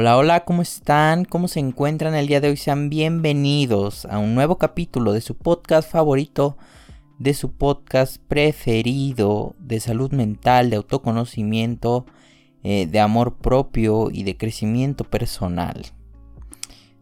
Hola, 0.00 0.16
hola, 0.16 0.44
¿cómo 0.44 0.62
están? 0.62 1.24
¿Cómo 1.24 1.48
se 1.48 1.58
encuentran 1.58 2.14
el 2.14 2.28
día 2.28 2.40
de 2.40 2.50
hoy? 2.50 2.56
Sean 2.56 2.88
bienvenidos 2.88 4.04
a 4.04 4.20
un 4.20 4.36
nuevo 4.36 4.56
capítulo 4.56 5.12
de 5.12 5.20
su 5.20 5.36
podcast 5.36 5.90
favorito, 5.90 6.56
de 7.18 7.34
su 7.34 7.50
podcast 7.50 8.18
preferido 8.28 9.56
de 9.58 9.80
salud 9.80 10.12
mental, 10.12 10.70
de 10.70 10.76
autoconocimiento, 10.76 12.06
eh, 12.62 12.86
de 12.86 13.00
amor 13.00 13.38
propio 13.38 14.12
y 14.12 14.22
de 14.22 14.36
crecimiento 14.36 15.02
personal. 15.02 15.86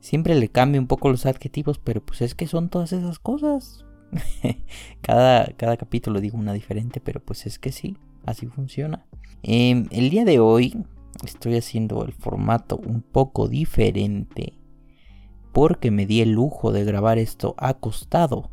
Siempre 0.01 0.35
le 0.35 0.49
cambio 0.49 0.81
un 0.81 0.87
poco 0.87 1.11
los 1.11 1.27
adjetivos, 1.27 1.79
pero 1.79 2.01
pues 2.01 2.23
es 2.23 2.35
que 2.35 2.47
son 2.47 2.71
todas 2.71 2.95
esas 2.95 3.19
cosas. 3.19 3.85
cada, 5.03 5.53
cada 5.59 5.77
capítulo 5.77 6.19
digo 6.23 6.39
una 6.39 6.55
diferente, 6.55 7.03
pero 7.03 7.21
pues 7.21 7.45
es 7.45 7.59
que 7.59 7.73
sí, 7.73 7.99
así 8.25 8.47
funciona. 8.47 9.05
Em, 9.43 9.87
el 9.91 10.09
día 10.09 10.25
de 10.25 10.39
hoy 10.39 10.83
estoy 11.25 11.57
haciendo 11.57 12.05
el 12.05 12.13
formato 12.13 12.77
un 12.77 13.03
poco 13.03 13.49
diferente 13.49 14.55
porque 15.57 15.91
me 15.91 16.05
di 16.05 16.21
el 16.21 16.33
lujo 16.33 16.71
de 16.71 16.85
grabar 16.85 17.17
esto 17.17 17.55
acostado. 17.57 18.51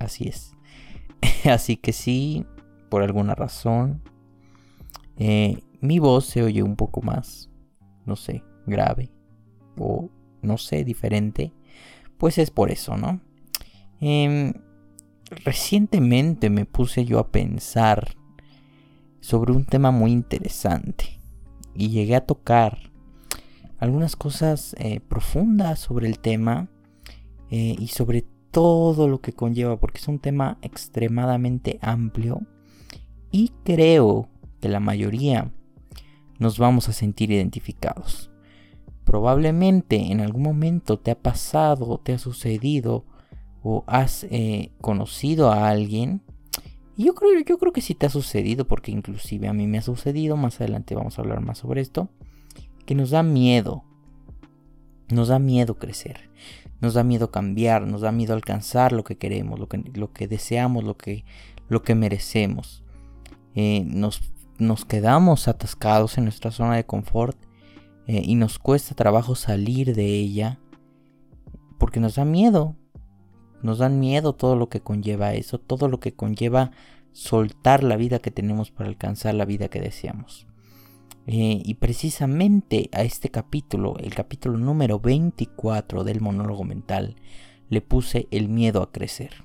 Así 0.00 0.26
es. 0.26 0.56
Así 1.44 1.76
que 1.76 1.92
sí, 1.92 2.44
por 2.88 3.04
alguna 3.04 3.36
razón, 3.36 4.02
eh, 5.18 5.62
mi 5.80 6.00
voz 6.00 6.26
se 6.26 6.42
oye 6.42 6.64
un 6.64 6.74
poco 6.74 7.00
más, 7.00 7.48
no 8.06 8.16
sé, 8.16 8.42
grave 8.66 9.12
o 9.78 10.10
no 10.42 10.58
sé, 10.58 10.82
diferente. 10.82 11.52
Pues 12.18 12.38
es 12.38 12.50
por 12.50 12.72
eso, 12.72 12.96
¿no? 12.96 13.20
Em, 14.00 14.52
recientemente 15.44 16.50
me 16.50 16.64
puse 16.64 17.04
yo 17.04 17.20
a 17.20 17.30
pensar 17.30 18.16
sobre 19.20 19.52
un 19.52 19.64
tema 19.64 19.92
muy 19.92 20.10
interesante 20.10 21.21
y 21.74 21.90
llegué 21.90 22.16
a 22.16 22.26
tocar 22.26 22.78
algunas 23.78 24.16
cosas 24.16 24.74
eh, 24.78 25.00
profundas 25.00 25.80
sobre 25.80 26.06
el 26.06 26.18
tema 26.18 26.68
eh, 27.50 27.76
y 27.78 27.88
sobre 27.88 28.24
todo 28.50 29.08
lo 29.08 29.20
que 29.20 29.32
conlleva, 29.32 29.78
porque 29.78 29.98
es 29.98 30.08
un 30.08 30.18
tema 30.18 30.58
extremadamente 30.62 31.78
amplio 31.82 32.42
y 33.30 33.50
creo 33.64 34.28
que 34.60 34.68
la 34.68 34.78
mayoría 34.78 35.50
nos 36.38 36.58
vamos 36.58 36.88
a 36.88 36.92
sentir 36.92 37.30
identificados. 37.30 38.30
Probablemente 39.04 40.12
en 40.12 40.20
algún 40.20 40.42
momento 40.42 40.98
te 40.98 41.10
ha 41.10 41.18
pasado, 41.18 41.98
te 41.98 42.12
ha 42.12 42.18
sucedido 42.18 43.04
o 43.62 43.84
has 43.86 44.24
eh, 44.24 44.70
conocido 44.80 45.50
a 45.50 45.68
alguien 45.68 46.20
yo 46.96 47.14
creo, 47.14 47.40
yo 47.40 47.58
creo 47.58 47.72
que 47.72 47.80
sí 47.80 47.94
te 47.94 48.06
ha 48.06 48.10
sucedido, 48.10 48.66
porque 48.66 48.90
inclusive 48.90 49.48
a 49.48 49.52
mí 49.52 49.66
me 49.66 49.78
ha 49.78 49.82
sucedido, 49.82 50.36
más 50.36 50.60
adelante 50.60 50.94
vamos 50.94 51.18
a 51.18 51.22
hablar 51.22 51.40
más 51.40 51.58
sobre 51.58 51.80
esto, 51.80 52.08
que 52.84 52.94
nos 52.94 53.10
da 53.10 53.22
miedo. 53.22 53.84
Nos 55.08 55.28
da 55.28 55.38
miedo 55.38 55.74
crecer, 55.78 56.30
nos 56.80 56.94
da 56.94 57.04
miedo 57.04 57.30
cambiar, 57.30 57.86
nos 57.86 58.00
da 58.00 58.12
miedo 58.12 58.32
alcanzar 58.32 58.92
lo 58.92 59.04
que 59.04 59.18
queremos, 59.18 59.58
lo 59.58 59.68
que, 59.68 59.78
lo 59.94 60.12
que 60.12 60.26
deseamos, 60.26 60.84
lo 60.84 60.96
que, 60.96 61.24
lo 61.68 61.82
que 61.82 61.94
merecemos. 61.94 62.82
Eh, 63.54 63.84
nos, 63.86 64.22
nos, 64.58 64.86
quedamos 64.86 65.48
atascados 65.48 66.16
en 66.16 66.24
nuestra 66.24 66.50
zona 66.50 66.76
de 66.76 66.86
confort 66.86 67.36
eh, 68.06 68.22
y 68.24 68.36
nos 68.36 68.58
cuesta 68.58 68.94
trabajo 68.94 69.34
salir 69.34 69.94
de 69.94 70.06
ella 70.06 70.58
porque 71.78 72.00
nos 72.00 72.14
da 72.14 72.24
miedo, 72.24 72.76
nos 73.62 73.78
dan 73.78 74.00
miedo 74.00 74.34
todo 74.34 74.56
lo 74.56 74.68
que 74.68 74.80
conlleva 74.80 75.34
eso, 75.34 75.58
todo 75.58 75.88
lo 75.88 76.00
que 76.00 76.12
conlleva 76.12 76.72
soltar 77.12 77.84
la 77.84 77.96
vida 77.96 78.18
que 78.18 78.30
tenemos 78.30 78.70
para 78.70 78.88
alcanzar 78.88 79.34
la 79.34 79.44
vida 79.44 79.68
que 79.68 79.80
deseamos. 79.80 80.46
Eh, 81.26 81.62
y 81.64 81.74
precisamente 81.74 82.90
a 82.92 83.02
este 83.02 83.30
capítulo, 83.30 83.96
el 83.98 84.14
capítulo 84.14 84.58
número 84.58 84.98
24 84.98 86.04
del 86.04 86.20
monólogo 86.20 86.64
mental, 86.64 87.16
le 87.68 87.80
puse 87.80 88.26
el 88.30 88.48
miedo 88.48 88.82
a 88.82 88.90
crecer. 88.90 89.44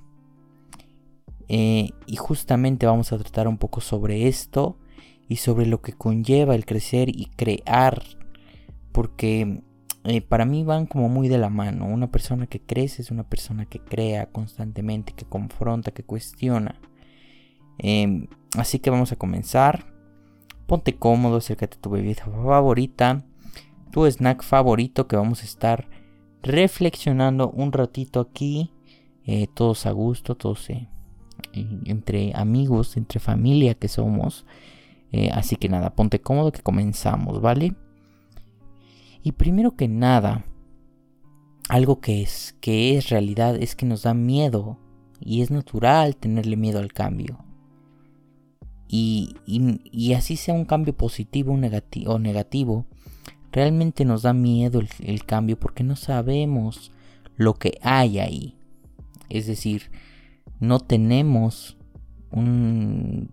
Eh, 1.49 1.91
y 2.07 2.15
justamente 2.15 2.85
vamos 2.85 3.13
a 3.13 3.17
tratar 3.17 3.47
un 3.47 3.57
poco 3.57 3.79
sobre 3.79 4.27
esto 4.27 4.77
y 5.29 5.37
sobre 5.37 5.65
lo 5.65 5.81
que 5.81 5.93
conlleva 5.93 6.55
el 6.55 6.65
crecer 6.65 7.09
y 7.09 7.27
crear. 7.35 8.03
Porque 8.91 9.61
eh, 10.09 10.21
para 10.21 10.45
mí 10.45 10.63
van 10.63 10.85
como 10.85 11.09
muy 11.09 11.27
de 11.27 11.37
la 11.37 11.49
mano. 11.49 11.85
Una 11.85 12.09
persona 12.09 12.47
que 12.47 12.61
crece 12.61 13.01
es 13.01 13.11
una 13.11 13.23
persona 13.23 13.65
que 13.65 13.79
crea 13.79 14.27
constantemente, 14.27 15.11
que 15.11 15.25
confronta, 15.25 15.91
que 15.91 16.03
cuestiona. 16.03 16.79
Em, 17.77 18.27
así 18.57 18.79
que 18.79 18.89
vamos 18.89 19.11
a 19.11 19.17
comenzar. 19.17 19.85
Ponte 20.65 20.95
cómodo, 20.95 21.37
acércate 21.37 21.75
a 21.77 21.81
tu 21.81 21.89
bebida 21.89 22.23
favorita, 22.23 23.25
tu 23.91 24.05
snack 24.05 24.43
favorito 24.43 25.07
que 25.07 25.17
vamos 25.17 25.41
a 25.41 25.45
estar 25.45 25.89
reflexionando 26.41 27.49
un 27.49 27.73
ratito 27.73 28.21
aquí. 28.21 28.71
Eh, 29.25 29.47
todos 29.53 29.85
a 29.85 29.91
gusto, 29.91 30.35
todos 30.35 30.69
eh, 30.69 30.87
entre 31.83 32.31
amigos, 32.33 32.95
entre 32.95 33.19
familia 33.19 33.73
que 33.73 33.89
somos. 33.89 34.45
así 35.33 35.57
que 35.57 35.67
nada, 35.67 35.95
ponte 35.95 36.21
cómodo 36.21 36.53
que 36.53 36.61
comenzamos, 36.61 37.41
¿vale? 37.41 37.75
Y 39.27 39.33
primero 39.33 39.75
que 39.75 39.89
nada, 39.89 40.45
algo 41.67 41.99
que 41.99 42.21
es, 42.21 42.55
que 42.61 42.95
es 42.95 43.09
realidad 43.09 43.57
es 43.57 43.75
que 43.75 43.85
nos 43.85 44.03
da 44.03 44.13
miedo 44.13 44.79
y 45.19 45.41
es 45.41 45.51
natural 45.51 46.15
tenerle 46.15 46.55
miedo 46.55 46.79
al 46.79 46.93
cambio. 46.93 47.43
Y, 48.87 49.35
así 50.15 50.37
sea 50.37 50.53
un 50.53 50.63
cambio 50.63 50.95
positivo 50.95 51.51
o 52.05 52.19
negativo, 52.19 52.85
realmente 53.51 54.05
nos 54.05 54.21
da 54.21 54.31
miedo 54.31 54.79
el, 54.99 55.25
cambio 55.25 55.59
porque 55.59 55.83
no 55.83 55.97
sabemos 55.97 56.93
lo 57.35 57.55
que 57.55 57.79
hay 57.81 58.19
ahí. 58.19 58.55
Es 59.27 59.45
decir, 59.45 59.91
no 60.61 60.79
tenemos 60.79 61.75
una 62.31 63.27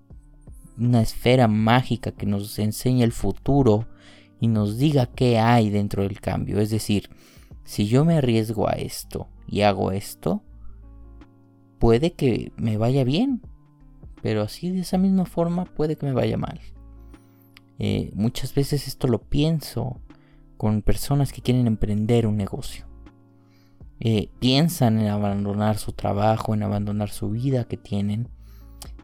esfera 1.01 1.47
mágica 1.47 2.11
que 2.11 2.27
nos 2.27 2.59
enseñe 2.59 3.05
el 3.05 3.13
futuro 3.13 3.87
y 4.41 4.49
nos 4.49 4.79
diga 4.79 5.07
qué 5.07 5.39
hay 5.39 5.71
dentro 5.71 6.03
del 6.03 6.21
cambio. 6.21 6.61
Es 6.61 6.71
decir, 6.71 7.11
si 7.65 7.87
yo 7.87 8.05
me 8.05 8.19
arriesgo 8.19 8.69
a 8.69 8.73
esto 8.73 9.29
y 9.47 9.63
hago 9.63 9.93
esto, 9.93 10.43
puede 11.79 12.13
que 12.13 12.53
me 12.57 12.77
vaya 12.77 13.05
bien, 13.05 13.43
pero 14.23 14.43
así 14.43 14.71
de 14.71 14.81
esa 14.81 14.99
misma 14.99 15.25
forma 15.25 15.65
puede 15.65 15.97
que 15.97 16.07
me 16.07 16.13
vaya 16.13 16.37
mal. 16.37 16.61
Eh, 17.79 18.13
muchas 18.15 18.55
veces 18.55 18.87
esto 18.87 19.09
lo 19.09 19.23
pienso 19.23 20.01
con 20.57 20.83
personas 20.83 21.33
que 21.33 21.43
quieren 21.43 21.67
emprender 21.67 22.27
un 22.27 22.37
negocio. 22.37 22.87
Eh, 24.01 24.31
piensan 24.39 24.99
en 24.99 25.09
abandonar 25.09 25.79
su 25.79 25.93
trabajo, 25.93 26.55
en 26.55 26.63
abandonar 26.63 27.11
su 27.11 27.31
vida 27.31 27.65
que 27.65 27.77
tienen 27.77 28.29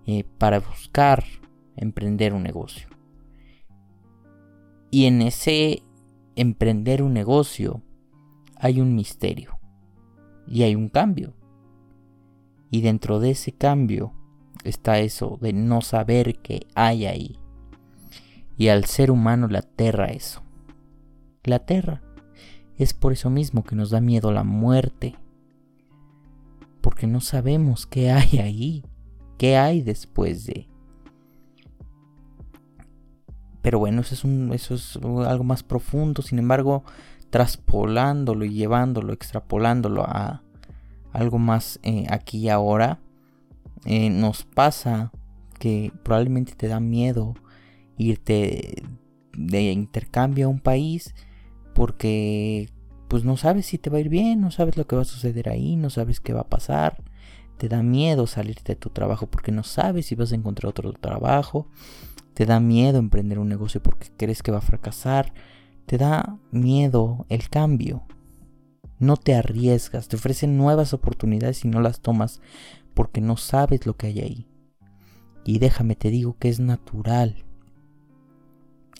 eh, 0.06 0.24
para 0.38 0.60
buscar 0.60 1.24
emprender 1.76 2.34
un 2.34 2.42
negocio. 2.42 2.89
Y 4.90 5.06
en 5.06 5.22
ese 5.22 5.82
emprender 6.36 7.02
un 7.02 7.14
negocio 7.14 7.82
hay 8.56 8.80
un 8.80 8.94
misterio 8.94 9.58
y 10.46 10.62
hay 10.62 10.74
un 10.74 10.88
cambio. 10.88 11.34
Y 12.70 12.82
dentro 12.82 13.20
de 13.20 13.30
ese 13.30 13.52
cambio 13.52 14.12
está 14.64 14.98
eso 14.98 15.38
de 15.40 15.52
no 15.52 15.80
saber 15.80 16.38
qué 16.40 16.66
hay 16.74 17.06
ahí. 17.06 17.38
Y 18.56 18.68
al 18.68 18.84
ser 18.84 19.10
humano 19.10 19.48
le 19.48 19.58
aterra 19.58 20.06
eso. 20.06 20.42
La 21.44 21.56
aterra. 21.56 22.02
Es 22.76 22.94
por 22.94 23.12
eso 23.12 23.30
mismo 23.30 23.64
que 23.64 23.76
nos 23.76 23.90
da 23.90 24.00
miedo 24.00 24.32
la 24.32 24.44
muerte. 24.44 25.16
Porque 26.80 27.06
no 27.06 27.20
sabemos 27.20 27.86
qué 27.86 28.10
hay 28.10 28.38
ahí. 28.38 28.84
¿Qué 29.38 29.56
hay 29.56 29.82
después 29.82 30.46
de? 30.46 30.69
Pero 33.62 33.78
bueno, 33.78 34.00
eso 34.00 34.14
es, 34.14 34.24
un, 34.96 35.24
algo 35.26 35.44
más 35.44 35.62
profundo. 35.62 36.22
Sin 36.22 36.38
embargo, 36.38 36.84
traspolándolo 37.30 38.44
y 38.44 38.54
llevándolo, 38.54 39.12
extrapolándolo 39.12 40.04
a 40.04 40.42
algo 41.12 41.38
más 41.38 41.80
eh, 41.82 42.06
aquí 42.08 42.38
y 42.38 42.48
ahora, 42.48 43.00
eh, 43.84 44.10
nos 44.10 44.44
pasa 44.44 45.12
que 45.58 45.92
probablemente 46.02 46.54
te 46.54 46.68
da 46.68 46.80
miedo 46.80 47.34
irte 47.98 48.82
de 49.36 49.62
intercambio 49.72 50.46
a 50.46 50.50
un 50.50 50.60
país 50.60 51.14
porque 51.74 52.70
pues 53.08 53.24
no 53.24 53.36
sabes 53.36 53.66
si 53.66 53.78
te 53.78 53.90
va 53.90 53.98
a 53.98 54.00
ir 54.00 54.08
bien, 54.08 54.40
no 54.40 54.50
sabes 54.50 54.76
lo 54.76 54.86
que 54.86 54.96
va 54.96 55.02
a 55.02 55.06
suceder 55.06 55.48
ahí, 55.48 55.76
no 55.76 55.90
sabes 55.90 56.20
qué 56.20 56.32
va 56.32 56.42
a 56.42 56.48
pasar. 56.48 57.02
Te 57.58 57.68
da 57.68 57.82
miedo 57.82 58.26
salirte 58.26 58.72
de 58.72 58.76
tu 58.76 58.90
trabajo 58.90 59.26
porque 59.26 59.52
no 59.52 59.64
sabes 59.64 60.06
si 60.06 60.14
vas 60.14 60.32
a 60.32 60.36
encontrar 60.36 60.70
otro 60.70 60.92
trabajo. 60.92 61.66
Te 62.34 62.46
da 62.46 62.60
miedo 62.60 62.98
emprender 62.98 63.38
un 63.38 63.48
negocio 63.48 63.82
porque 63.82 64.08
crees 64.16 64.42
que 64.42 64.52
va 64.52 64.58
a 64.58 64.62
fracasar. 64.62 65.32
Te 65.86 65.98
da 65.98 66.38
miedo 66.50 67.26
el 67.28 67.48
cambio. 67.48 68.04
No 68.98 69.16
te 69.16 69.34
arriesgas, 69.34 70.08
te 70.08 70.16
ofrecen 70.16 70.56
nuevas 70.56 70.92
oportunidades 70.92 71.64
y 71.64 71.68
no 71.68 71.80
las 71.80 72.00
tomas 72.00 72.40
porque 72.94 73.20
no 73.20 73.36
sabes 73.36 73.86
lo 73.86 73.96
que 73.96 74.08
hay 74.08 74.20
ahí. 74.20 74.46
Y 75.44 75.58
déjame 75.58 75.96
te 75.96 76.10
digo 76.10 76.36
que 76.38 76.48
es 76.48 76.60
natural. 76.60 77.44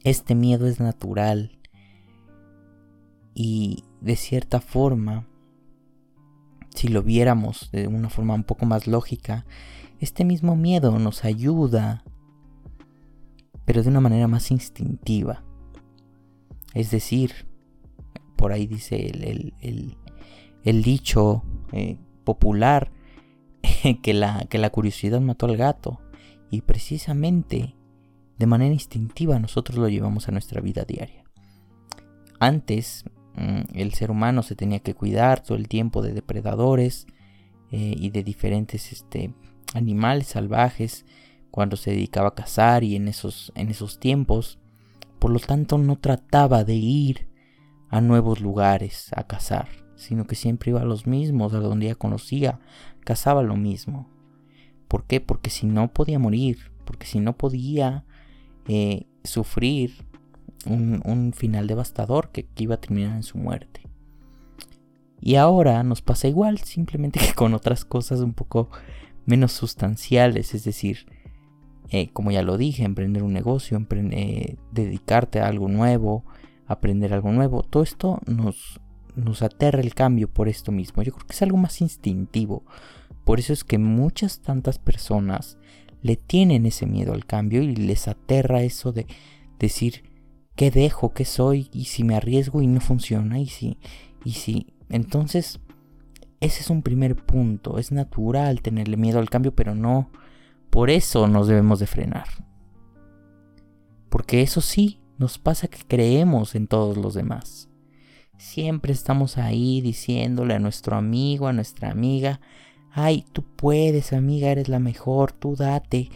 Este 0.04 0.34
miedo 0.34 0.66
es 0.66 0.80
natural. 0.80 1.58
Y 3.34 3.84
de 4.00 4.16
cierta 4.16 4.60
forma, 4.60 5.26
si 6.74 6.88
lo 6.88 7.02
viéramos 7.02 7.70
de 7.72 7.86
una 7.86 8.08
forma 8.08 8.34
un 8.34 8.44
poco 8.44 8.64
más 8.66 8.86
lógica, 8.86 9.44
este 9.98 10.24
mismo 10.24 10.56
miedo 10.56 10.98
nos 10.98 11.24
ayuda, 11.24 12.04
pero 13.70 13.84
de 13.84 13.88
una 13.88 14.00
manera 14.00 14.26
más 14.26 14.50
instintiva. 14.50 15.44
Es 16.74 16.90
decir, 16.90 17.46
por 18.34 18.50
ahí 18.50 18.66
dice 18.66 18.96
el, 20.64 20.82
dicho 20.82 21.44
eh, 21.70 21.96
popular 22.24 22.90
que 24.02 24.12
la, 24.12 24.70
curiosidad 24.72 25.20
mató 25.20 25.46
al 25.46 25.56
gato. 25.56 26.00
Y 26.50 26.62
precisamente 26.62 27.76
de 28.40 28.46
manera 28.46 28.74
instintiva 28.74 29.38
nosotros 29.38 29.78
lo 29.78 29.88
llevamos 29.88 30.26
a 30.26 30.32
nuestra 30.32 30.60
vida 30.60 30.84
diaria. 30.84 31.22
Antes 32.40 33.04
mm, 33.36 33.76
el 33.78 33.94
ser 33.94 34.10
humano 34.10 34.42
se 34.42 34.56
tenía 34.56 34.80
que 34.80 34.94
cuidar 34.94 35.44
todo 35.44 35.56
el 35.56 35.68
tiempo 35.68 36.02
de 36.02 36.12
depredadores 36.12 37.06
eh, 37.70 37.94
y 37.96 38.10
de 38.10 38.24
diferentes 38.24 38.90
este, 38.90 39.32
animales 39.74 40.26
salvajes 40.26 41.06
cuando 41.50 41.76
se 41.76 41.90
dedicaba 41.90 42.28
a 42.28 42.34
cazar 42.34 42.84
y 42.84 42.96
en 42.96 43.08
esos, 43.08 43.52
en 43.54 43.68
esos 43.70 43.98
tiempos. 43.98 44.58
Por 45.18 45.30
lo 45.30 45.38
tanto 45.38 45.78
no 45.78 45.96
trataba 45.96 46.64
de 46.64 46.74
ir 46.74 47.28
a 47.88 48.00
nuevos 48.00 48.40
lugares 48.40 49.10
a 49.14 49.24
cazar, 49.24 49.68
sino 49.96 50.26
que 50.26 50.36
siempre 50.36 50.70
iba 50.70 50.80
a 50.80 50.86
los 50.86 51.06
mismos, 51.06 51.52
a 51.52 51.58
donde 51.58 51.86
ya 51.86 51.94
conocía, 51.94 52.60
cazaba 53.04 53.42
lo 53.42 53.56
mismo. 53.56 54.08
¿Por 54.88 55.04
qué? 55.04 55.20
Porque 55.20 55.50
si 55.50 55.66
no 55.66 55.92
podía 55.92 56.18
morir, 56.18 56.72
porque 56.84 57.06
si 57.06 57.20
no 57.20 57.36
podía 57.36 58.04
eh, 58.66 59.06
sufrir 59.24 60.06
un, 60.66 61.32
final 61.34 61.66
devastador 61.66 62.30
que, 62.30 62.48
iba 62.56 62.74
a 62.74 62.80
terminar 62.80 63.16
en 63.16 63.22
su 63.22 63.38
muerte. 63.38 63.82
Y 65.20 65.36
ahora 65.36 65.82
nos 65.82 66.02
pasa 66.02 66.28
igual, 66.28 66.58
simplemente 66.58 67.20
que 67.26 67.34
con 67.34 67.54
otras 67.54 67.84
cosas 67.84 68.20
un 68.20 68.32
poco 68.32 68.70
menos 69.26 69.52
sustanciales, 69.52 70.54
es 70.54 70.64
decir, 70.64 71.06
eh, 71.90 72.10
como 72.12 72.30
ya 72.30 72.42
lo 72.42 72.56
dije, 72.56 72.84
emprender 72.84 73.22
un 73.22 73.32
negocio, 73.32 73.84
eh, 73.90 74.56
dedicarte 74.72 75.40
a 75.40 75.48
algo 75.48 75.68
nuevo, 75.68 76.24
aprender 76.66 77.12
algo 77.12 77.32
nuevo, 77.32 77.62
todo 77.62 77.82
esto 77.82 78.20
nos, 78.26 78.80
nos 79.16 79.42
aterra 79.42 79.80
el 79.80 79.94
cambio 79.94 80.28
por 80.28 80.48
esto 80.48 80.70
mismo. 80.70 81.02
Yo 81.02 81.12
creo 81.12 81.26
que 81.26 81.34
es 81.34 81.42
algo 81.42 81.56
más 81.56 81.80
instintivo. 81.80 82.64
Por 83.24 83.40
eso 83.40 83.52
es 83.52 83.64
que 83.64 83.78
muchas 83.78 84.40
tantas 84.40 84.78
personas 84.78 85.58
le 86.00 86.16
tienen 86.16 86.64
ese 86.64 86.86
miedo 86.86 87.12
al 87.12 87.26
cambio 87.26 87.62
y 87.62 87.74
les 87.74 88.08
aterra 88.08 88.62
eso 88.62 88.92
de 88.92 89.06
decir 89.58 90.04
qué 90.54 90.70
dejo, 90.70 91.12
qué 91.12 91.24
soy 91.24 91.68
y 91.72 91.86
si 91.86 92.04
me 92.04 92.14
arriesgo 92.14 92.62
y 92.62 92.66
no 92.66 92.80
funciona 92.80 93.38
y 93.38 93.46
si 93.46 93.78
y 94.24 94.32
si 94.32 94.74
entonces 94.88 95.60
ese 96.40 96.60
es 96.60 96.70
un 96.70 96.82
primer 96.82 97.16
punto, 97.16 97.78
es 97.78 97.92
natural 97.92 98.62
tenerle 98.62 98.96
miedo 98.96 99.18
al 99.18 99.28
cambio, 99.28 99.54
pero 99.54 99.74
no 99.74 100.10
por 100.70 100.90
eso 100.90 101.26
nos 101.28 101.48
debemos 101.48 101.80
de 101.80 101.86
frenar. 101.86 102.26
Porque 104.08 104.42
eso 104.42 104.60
sí, 104.60 105.00
nos 105.18 105.38
pasa 105.38 105.68
que 105.68 105.78
creemos 105.86 106.54
en 106.54 106.66
todos 106.66 106.96
los 106.96 107.14
demás. 107.14 107.68
Siempre 108.38 108.92
estamos 108.92 109.36
ahí 109.36 109.80
diciéndole 109.80 110.54
a 110.54 110.58
nuestro 110.58 110.96
amigo, 110.96 111.46
a 111.46 111.52
nuestra 111.52 111.90
amiga, 111.90 112.40
ay, 112.92 113.24
tú 113.32 113.44
puedes, 113.56 114.12
amiga, 114.12 114.50
eres 114.50 114.68
la 114.68 114.78
mejor, 114.78 115.32
tú 115.32 115.56
date. 115.56 116.10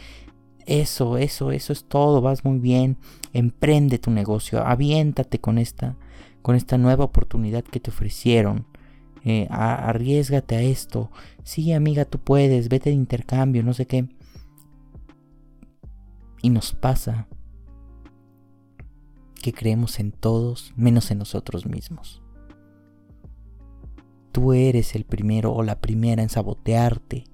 Eso, 0.67 1.19
eso, 1.19 1.53
eso 1.53 1.73
es 1.73 1.85
todo, 1.85 2.23
vas 2.23 2.45
muy 2.45 2.59
bien. 2.59 2.97
Emprende 3.33 3.99
tu 3.99 4.11
negocio, 4.11 4.65
aviéntate 4.65 5.39
con 5.39 5.59
esta, 5.59 5.97
con 6.43 6.57
esta 6.57 6.79
nueva 6.79 7.05
oportunidad 7.05 7.63
que 7.65 7.81
te 7.81 7.91
ofrecieron. 7.91 8.67
Eh, 9.25 9.47
arriesgate 9.51 10.57
a 10.57 10.63
esto. 10.63 11.11
Sí, 11.43 11.73
amiga, 11.73 12.05
tú 12.05 12.19
puedes, 12.19 12.69
vete 12.69 12.91
de 12.91 12.97
intercambio, 12.97 13.63
no 13.63 13.75
sé 13.75 13.87
qué. 13.87 14.07
Y 16.45 16.51
nos 16.51 16.75
pasa 16.75 17.27
que 19.43 19.55
creemos 19.55 19.99
en 19.99 20.13
todos 20.13 20.75
menos 20.77 21.11
en 21.11 21.17
nosotros 21.17 21.65
mismos. 21.65 22.21
Tú 24.31 24.53
eres 24.53 24.95
el 24.95 25.07
primero 25.07 25.55
o 25.55 25.63
la 25.63 25.81
primera 25.81 26.23
en 26.23 26.29
sabotearte, 26.29 27.25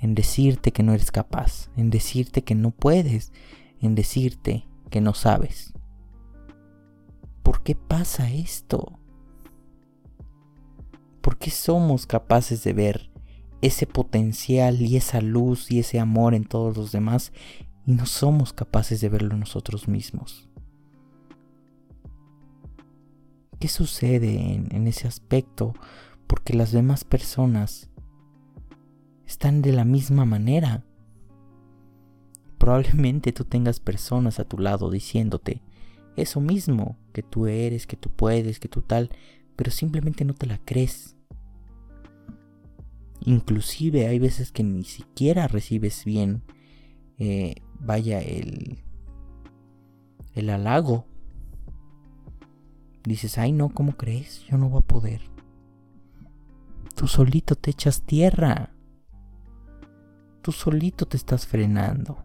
en 0.00 0.16
decirte 0.16 0.72
que 0.72 0.82
no 0.82 0.92
eres 0.92 1.12
capaz, 1.12 1.70
en 1.76 1.90
decirte 1.90 2.42
que 2.42 2.56
no 2.56 2.72
puedes, 2.72 3.32
en 3.80 3.94
decirte 3.94 4.66
que 4.90 5.00
no 5.00 5.14
sabes. 5.14 5.72
¿Por 7.44 7.62
qué 7.62 7.76
pasa 7.76 8.28
esto? 8.28 8.98
¿Por 11.20 11.38
qué 11.38 11.52
somos 11.52 12.06
capaces 12.06 12.64
de 12.64 12.72
ver 12.72 13.12
ese 13.62 13.86
potencial 13.86 14.82
y 14.82 14.96
esa 14.96 15.20
luz 15.20 15.70
y 15.70 15.78
ese 15.78 16.00
amor 16.00 16.34
en 16.34 16.44
todos 16.44 16.76
los 16.76 16.90
demás 16.90 17.32
y 17.88 17.92
no 17.92 18.04
somos 18.04 18.52
capaces 18.52 19.00
de 19.00 19.08
verlo 19.08 19.34
nosotros 19.34 19.88
mismos? 19.88 20.46
¿Qué 23.58 23.68
sucede 23.68 24.54
en, 24.70 24.86
ese 24.86 25.08
aspecto 25.08 25.72
porque 26.26 26.52
las 26.52 26.70
demás 26.70 27.04
personas 27.04 27.88
están 29.26 29.62
de 29.62 29.72
la 29.72 29.86
misma 29.86 30.26
manera. 30.26 30.84
Probablemente 32.58 33.32
tú 33.32 33.46
tengas 33.46 33.80
personas 33.80 34.38
a 34.38 34.44
tu 34.44 34.58
lado 34.58 34.90
diciéndote 34.90 35.62
eso 36.14 36.42
mismo, 36.42 36.98
que 37.14 37.22
tú 37.22 37.46
eres, 37.46 37.86
que 37.86 37.96
tú 37.96 38.10
puedes, 38.10 38.60
que 38.60 38.68
tú 38.68 38.82
tal, 38.82 39.08
pero 39.56 39.70
simplemente 39.70 40.26
no 40.26 40.34
te 40.34 40.46
la 40.46 40.58
crees. 40.58 41.16
Inclusive 43.20 44.08
hay 44.08 44.18
veces 44.18 44.52
que 44.52 44.62
ni 44.62 44.84
siquiera 44.84 45.48
recibes 45.48 46.04
bien, 46.04 46.42
eh, 47.18 47.54
vaya, 47.80 48.20
el, 48.20 48.78
el 50.34 50.50
halago. 50.50 51.06
Dices, 53.04 53.38
ay 53.38 53.52
no, 53.52 53.70
¿cómo 53.70 53.96
crees? 53.96 54.44
Yo 54.46 54.58
no 54.58 54.68
voy 54.68 54.80
a 54.80 54.86
poder 54.86 55.20
tú 56.98 57.06
solito 57.06 57.54
te 57.54 57.70
echas 57.70 58.02
tierra. 58.02 58.74
Tú 60.42 60.50
solito 60.50 61.06
te 61.06 61.16
estás 61.16 61.46
frenando. 61.46 62.24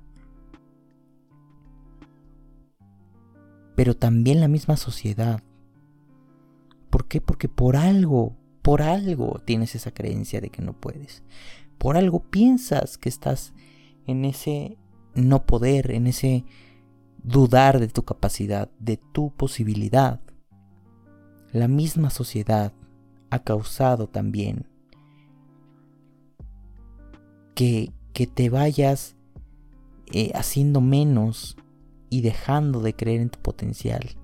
Pero 3.76 3.96
también 3.96 4.40
la 4.40 4.48
misma 4.48 4.76
sociedad. 4.76 5.44
¿Por 6.90 7.08
qué? 7.08 7.22
Porque 7.22 7.48
por 7.48 7.76
algo, 7.76 8.36
por 8.64 8.82
algo 8.82 9.44
tienes 9.46 9.76
esa 9.76 9.92
creencia 9.92 10.42
de 10.42 10.50
que 10.50 10.64
no 10.64 10.74
puedes. 10.74 11.22
Por 11.78 11.96
algo 11.96 12.24
piensas 12.32 12.98
que 12.98 13.10
estás 13.10 13.54
en 14.08 14.26
ese 14.26 14.80
no 15.16 15.46
poder, 15.46 15.92
en 15.92 16.08
ese 16.08 16.46
dudar 17.24 17.80
de 17.80 17.88
tu 17.88 18.04
capacidad, 18.04 18.70
de 18.80 18.98
tu 18.98 19.32
posibilidad. 19.32 20.20
La 21.52 21.68
misma 21.68 22.10
sociedad 22.10 22.74
ha 23.30 23.40
causado 23.40 24.08
también 24.08 24.68
que, 27.56 27.92
que 28.14 28.28
te 28.28 28.50
vayas 28.50 29.16
eh, 30.12 30.32
haciendo 30.36 30.82
menos 30.82 31.58
y 32.10 32.22
dejando 32.22 32.82
de 32.82 32.96
creer 32.96 33.22
en 33.22 33.30
tu 33.30 33.40
potencial. 33.40 34.18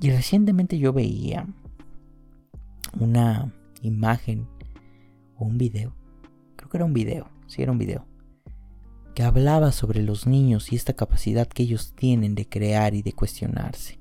Y 0.00 0.10
recientemente 0.10 0.78
yo 0.78 0.92
veía 0.92 1.46
una 2.98 3.52
imagen 3.82 4.48
o 5.36 5.44
un 5.44 5.58
video, 5.58 5.94
creo 6.56 6.68
que 6.68 6.76
era 6.76 6.84
un 6.84 6.92
video, 6.92 7.28
sí 7.46 7.62
era 7.62 7.70
un 7.70 7.78
video, 7.78 8.04
que 9.14 9.22
hablaba 9.22 9.72
sobre 9.72 10.02
los 10.02 10.26
niños 10.26 10.72
y 10.72 10.76
esta 10.76 10.94
capacidad 10.94 11.46
que 11.46 11.64
ellos 11.64 11.94
tienen 11.94 12.34
de 12.34 12.48
crear 12.48 12.94
y 12.94 13.02
de 13.02 13.12
cuestionarse. 13.12 13.98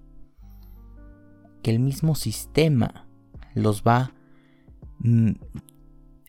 Que 1.62 1.72
el 1.72 1.80
mismo 1.80 2.15
sistema 2.15 3.08
los 3.53 3.84
va 3.84 4.13
mm, 5.00 5.32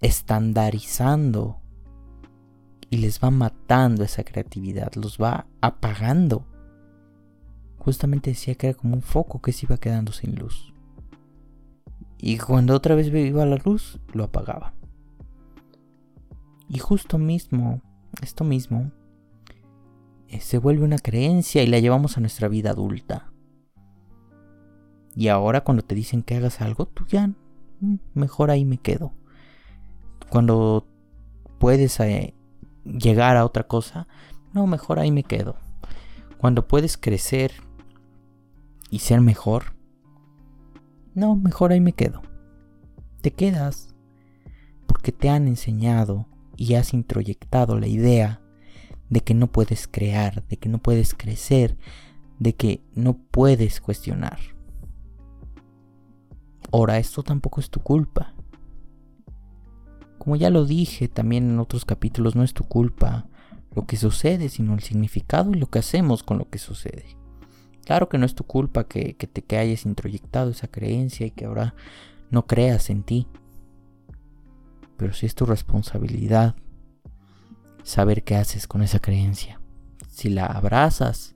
estandarizando 0.01 1.61
y 2.91 2.99
les 2.99 3.21
va 3.21 3.31
matando 3.31 4.05
esa 4.05 4.25
creatividad, 4.25 4.93
los 4.95 5.17
va 5.19 5.47
apagando. 5.61 6.47
Justamente 7.79 8.31
decía 8.31 8.55
que 8.55 8.69
era 8.69 8.79
como 8.79 8.95
un 8.95 9.03
foco 9.03 9.41
que 9.41 9.53
se 9.53 9.67
iba 9.67 9.79
quedando 9.79 10.13
sin 10.13 10.35
luz. 10.35 10.75
Y 12.19 12.39
cuando 12.39 12.75
otra 12.75 12.95
vez 12.95 13.09
iba 13.09 13.47
la 13.47 13.57
luz, 13.57 13.99
lo 14.13 14.25
apagaba. 14.25 14.75
Y 16.69 16.79
justo 16.79 17.19
mismo, 17.19 17.81
esto 18.21 18.45
mismo, 18.45 18.93
eh, 20.29 20.41
se 20.41 20.59
vuelve 20.59 20.85
una 20.85 20.99
creencia 20.99 21.63
y 21.63 21.67
la 21.67 21.79
llevamos 21.79 22.17
a 22.17 22.21
nuestra 22.21 22.49
vida 22.49 22.71
adulta. 22.71 23.33
Y 25.15 25.29
ahora 25.29 25.63
cuando 25.63 25.83
te 25.83 25.95
dicen 25.95 26.23
que 26.23 26.37
hagas 26.37 26.61
algo, 26.61 26.87
tú 26.87 27.07
ya 27.07 27.29
mm, 27.81 27.97
mejor 28.15 28.51
ahí 28.51 28.65
me 28.65 28.79
quedo. 28.79 29.13
Cuando 30.31 30.87
puedes 31.59 32.01
eh, 32.01 32.35
llegar 32.85 33.37
a 33.37 33.45
otra 33.45 33.65
cosa, 33.65 34.09
no, 34.53 34.67
mejor 34.67 34.99
ahí 34.99 35.11
me 35.11 35.23
quedo. 35.23 35.57
Cuando 36.39 36.67
puedes 36.67 36.97
crecer 36.97 37.53
y 38.91 39.01
ser 39.01 39.21
mejor, 39.21 39.75
no, 41.15 41.37
mejor 41.37 41.73
ahí 41.73 41.81
me 41.81 41.93
quedo. 41.93 42.23
Te 43.21 43.33
quedas 43.33 43.95
porque 44.87 45.13
te 45.13 45.29
han 45.29 45.47
enseñado 45.47 46.27
y 46.63 46.77
has 46.77 46.95
introyectado 46.95 47.77
la 47.77 47.89
idea 47.89 48.41
de 49.11 49.21
que 49.21 49.35
no 49.35 49.51
puedes 49.51 49.89
crear, 49.89 50.47
de 50.47 50.59
que 50.59 50.69
no 50.69 50.79
puedes 50.79 51.13
crecer, 51.13 51.77
de 52.39 52.55
que 52.55 52.85
no 52.95 53.15
puedes 53.15 53.81
cuestionar. 53.81 54.39
Ahora, 56.71 56.99
esto 56.99 57.25
tampoco 57.25 57.59
es 57.61 57.69
tu 57.69 57.81
culpa. 57.81 58.37
Como 60.19 60.37
ya 60.37 60.51
lo 60.51 60.65
dije 60.65 61.09
también 61.09 61.51
en 61.51 61.59
otros 61.59 61.85
capítulos, 61.85 62.37
no 62.37 62.45
es 62.45 62.55
tu 62.55 62.63
culpa 62.63 63.27
lo 63.75 63.85
que 63.85 63.97
sucede, 63.97 64.49
sino 64.49 64.75
el 64.75 64.83
significado 64.83 65.51
y 65.51 65.55
lo 65.55 65.67
que 65.67 65.81
hacemos 65.81 66.23
con 66.23 66.39
lo 66.39 66.49
que 66.49 66.59
sucede. 66.61 67.17
Claro 67.85 68.09
que 68.09 68.19
no 68.19 68.25
es 68.25 68.37
tu 68.37 68.45
culpa 68.45 68.85
que, 68.85 69.15
te 69.15 69.43
que 69.43 69.59
hayas 69.59 69.85
introyectado 69.85 70.51
esa 70.51 70.69
creencia 70.69 71.27
y 71.27 71.33
que 71.33 71.47
ahora 71.47 71.75
no 72.31 72.47
creas 72.47 72.89
en 72.89 73.03
ti. 73.03 73.27
Pero 75.03 75.15
sí 75.15 75.27
es 75.27 75.35
tu 75.35 75.47
responsabilidad 75.47 76.55
saber 77.83 78.23
qué 78.23 78.37
haces 78.37 78.69
con 78.69 78.85
esa 78.85 79.01
creencia. 79.01 79.61
Si 80.07 80.31
la 80.31 80.47
abrazas 80.47 81.35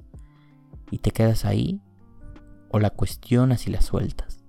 y 0.92 0.98
te 0.98 1.10
quedas 1.10 1.44
ahí, 1.44 1.80
o 2.70 2.78
la 2.78 2.90
cuestionas 2.90 3.66
y 3.66 3.72
la 3.72 3.80
sueltas. 3.80 4.44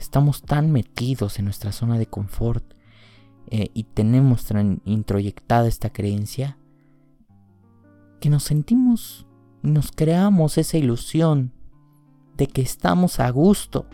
Estamos 0.00 0.40
tan 0.40 0.72
metidos 0.72 1.38
en 1.38 1.44
nuestra 1.44 1.70
zona 1.70 1.98
de 1.98 2.06
confort 2.06 2.64
eh, 3.48 3.68
y 3.74 3.84
tenemos 3.84 4.48
introyectada 4.86 5.68
esta 5.68 5.90
creencia 5.90 6.56
que 8.20 8.30
nos 8.30 8.44
sentimos 8.44 9.26
nos 9.60 9.92
creamos 9.92 10.56
esa 10.56 10.78
ilusión 10.78 11.52
de 12.38 12.46
que 12.46 12.62
estamos 12.62 13.20
a 13.20 13.28
gusto 13.28 13.84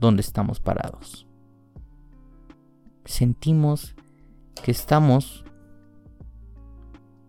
donde 0.00 0.22
estamos 0.22 0.58
parados. 0.58 1.25
Sentimos 3.06 3.94
que 4.62 4.70
estamos 4.70 5.44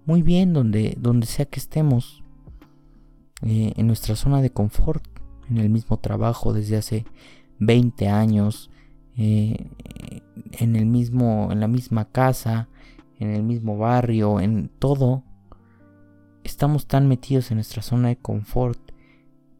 muy 0.05 0.21
bien 0.21 0.53
donde, 0.53 0.97
donde 0.99 1.27
sea 1.27 1.45
que 1.45 1.59
estemos, 1.59 2.23
eh, 3.43 3.73
en 3.75 3.87
nuestra 3.87 4.15
zona 4.15 4.41
de 4.41 4.49
confort, 4.49 5.03
en 5.49 5.57
el 5.57 5.69
mismo 5.69 5.97
trabajo 5.97 6.53
desde 6.53 6.77
hace 6.77 7.05
20 7.59 8.07
años, 8.07 8.71
eh, 9.15 9.69
en 10.53 10.75
el 10.75 10.85
mismo, 10.85 11.49
en 11.51 11.59
la 11.59 11.67
misma 11.67 12.05
casa, 12.05 12.67
en 13.19 13.29
el 13.29 13.43
mismo 13.43 13.77
barrio, 13.77 14.39
en 14.39 14.69
todo, 14.79 15.23
estamos 16.43 16.87
tan 16.87 17.07
metidos 17.07 17.51
en 17.51 17.57
nuestra 17.57 17.81
zona 17.81 18.07
de 18.07 18.17
confort 18.17 18.79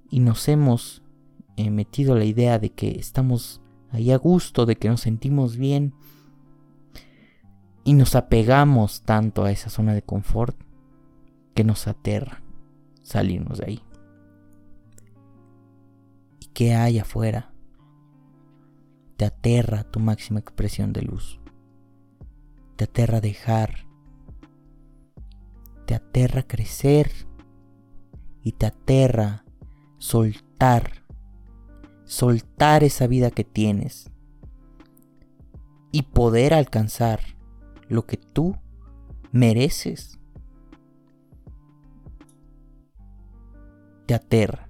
y 0.10 0.22
nos 0.22 0.48
hemos 0.48 1.04
eh, 1.58 1.70
metido 1.70 2.16
la 2.16 2.26
idea 2.26 2.60
de 2.60 2.70
que 2.72 2.92
estamos 2.92 3.62
ahí 3.92 4.12
a 4.12 4.18
gusto, 4.18 4.66
de 4.66 4.76
que 4.76 4.90
nos 4.90 5.02
sentimos 5.02 5.58
bien 5.58 5.94
y 7.84 7.94
nos 7.94 8.16
apegamos 8.16 9.04
tanto 9.04 9.44
a 9.44 9.52
esa 9.52 9.70
zona 9.70 9.94
de 9.94 10.02
confort 10.02 10.60
que 11.54 11.64
nos 11.64 11.88
aterra 11.88 12.44
salirnos 13.02 13.60
de 13.60 13.66
ahí. 13.66 13.84
¿Y 16.40 16.48
qué 16.48 16.76
hay 16.76 17.00
afuera? 17.00 17.54
Te 19.16 19.26
aterra 19.26 19.84
tu 19.84 20.00
máxima 20.00 20.40
expresión 20.40 20.94
de 20.94 21.02
luz. 21.02 21.40
Te 22.76 22.84
aterra 22.84 23.22
dejar 23.22 23.88
te 25.88 25.96
aterra 25.96 26.44
crecer 26.44 27.10
y 28.44 28.52
te 28.52 28.66
aterra 28.66 29.46
soltar, 29.98 31.06
soltar 32.08 32.84
esa 32.84 33.06
vida 33.06 33.30
que 33.30 33.44
tienes 33.44 34.10
y 35.92 36.02
poder 36.02 36.56
alcanzar 36.56 37.20
lo 37.88 38.08
que 38.08 38.18
tú 38.18 38.58
mereces. 39.32 40.20
Te 44.08 44.16
aterra. 44.16 44.68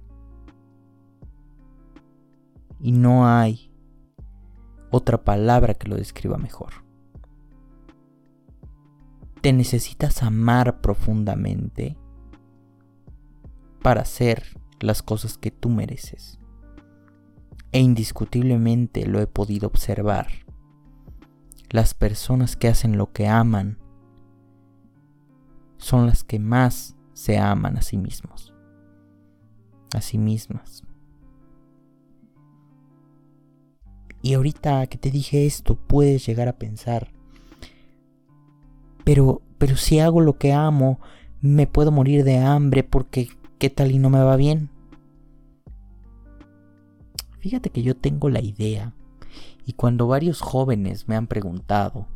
Y 2.80 2.92
no 2.92 3.26
hay 3.26 3.72
otra 4.90 5.24
palabra 5.24 5.72
que 5.72 5.88
lo 5.88 5.96
describa 5.96 6.36
mejor 6.36 6.86
te 9.40 9.52
necesitas 9.52 10.22
amar 10.22 10.80
profundamente 10.80 11.96
para 13.82 14.02
hacer 14.02 14.58
las 14.80 15.02
cosas 15.02 15.38
que 15.38 15.50
tú 15.50 15.68
mereces. 15.68 16.38
E 17.72 17.80
indiscutiblemente 17.80 19.06
lo 19.06 19.20
he 19.20 19.26
podido 19.26 19.66
observar. 19.66 20.28
Las 21.70 21.94
personas 21.94 22.56
que 22.56 22.68
hacen 22.68 22.96
lo 22.96 23.12
que 23.12 23.28
aman 23.28 23.78
son 25.76 26.06
las 26.06 26.24
que 26.24 26.38
más 26.38 26.96
se 27.12 27.38
aman 27.38 27.76
a 27.76 27.82
sí 27.82 27.98
mismos, 27.98 28.54
a 29.94 30.00
sí 30.00 30.18
mismas. 30.18 30.82
Y 34.22 34.34
ahorita 34.34 34.86
que 34.86 34.98
te 34.98 35.10
dije 35.10 35.46
esto, 35.46 35.76
puedes 35.76 36.26
llegar 36.26 36.48
a 36.48 36.58
pensar, 36.58 37.12
pero, 39.04 39.42
pero 39.58 39.76
si 39.76 40.00
hago 40.00 40.20
lo 40.20 40.38
que 40.38 40.52
amo, 40.52 41.00
me 41.40 41.66
puedo 41.66 41.90
morir 41.90 42.24
de 42.24 42.38
hambre 42.38 42.82
porque 42.82 43.28
qué 43.58 43.70
tal 43.70 43.90
y 43.92 43.98
no 43.98 44.10
me 44.10 44.22
va 44.22 44.36
bien. 44.36 44.70
Fíjate 47.48 47.70
que 47.70 47.82
yo 47.82 47.96
tengo 47.96 48.28
la 48.28 48.42
idea 48.42 48.92
y 49.64 49.72
cuando 49.72 50.06
varios 50.06 50.42
jóvenes 50.42 51.08
me 51.08 51.16
han 51.16 51.26
preguntado 51.26 52.06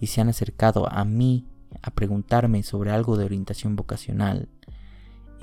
y 0.00 0.06
se 0.06 0.22
han 0.22 0.30
acercado 0.30 0.90
a 0.90 1.04
mí 1.04 1.46
a 1.82 1.90
preguntarme 1.90 2.62
sobre 2.62 2.90
algo 2.90 3.18
de 3.18 3.26
orientación 3.26 3.76
vocacional, 3.76 4.48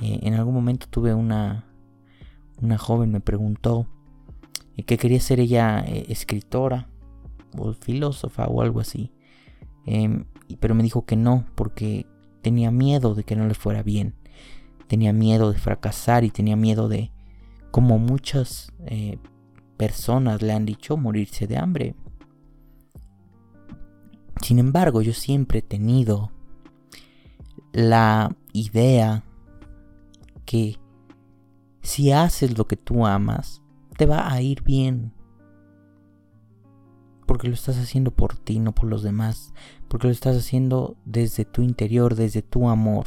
eh, 0.02 0.22
en 0.24 0.34
algún 0.34 0.56
momento 0.56 0.88
tuve 0.90 1.14
una, 1.14 1.68
una 2.64 2.80
joven 2.80 3.12
me 3.12 3.20
preguntó 3.20 3.86
eh, 4.76 4.86
que 4.86 4.98
quería 4.98 5.20
ser 5.20 5.40
ella 5.40 5.82
eh, 5.86 6.08
escritora 6.10 6.90
o 7.56 7.74
filósofa 7.74 8.48
o 8.48 8.64
algo 8.64 8.80
así. 8.80 9.12
Em, 9.86 10.26
pero 10.60 10.74
me 10.74 10.82
dijo 10.82 11.06
que 11.06 11.16
no, 11.16 11.46
porque 11.54 12.08
tenía 12.42 12.72
miedo 12.72 13.14
de 13.14 13.24
que 13.24 13.36
no 13.36 13.46
le 13.46 13.54
fuera 13.54 13.84
bien. 13.84 14.16
Tenía 14.88 15.14
miedo 15.14 15.52
de 15.52 15.60
fracasar 15.60 16.24
y 16.24 16.32
tenía 16.32 16.56
miedo 16.56 16.90
de, 16.90 17.12
como 17.72 17.98
muchas 17.98 18.72
eh, 18.86 19.18
personas 19.78 20.42
le 20.42 20.54
han 20.54 20.66
dicho, 20.66 20.98
morirse 20.98 21.48
de 21.48 21.58
hambre. 21.58 21.96
Sin 24.42 24.60
embargo, 24.60 25.02
yo 25.02 25.14
siempre 25.14 25.60
he 25.60 25.64
tenido 25.64 26.32
la 27.74 28.36
idea 28.54 29.24
que 30.46 30.78
si 31.82 32.12
haces 32.12 32.58
lo 32.58 32.68
que 32.68 32.78
tú 32.78 33.06
amas, 33.06 33.62
te 33.98 34.06
va 34.06 34.32
a 34.32 34.42
ir 34.42 34.64
bien 34.64 35.14
porque 37.32 37.48
lo 37.48 37.54
estás 37.54 37.78
haciendo 37.78 38.12
por 38.12 38.38
ti, 38.38 38.60
no 38.60 38.74
por 38.76 38.90
los 38.90 39.04
demás, 39.04 39.54
porque 39.88 40.08
lo 40.08 40.12
estás 40.12 40.36
haciendo 40.36 40.98
desde 41.06 41.46
tu 41.46 41.62
interior, 41.62 42.16
desde 42.16 42.42
tu 42.42 42.68
amor. 42.68 43.06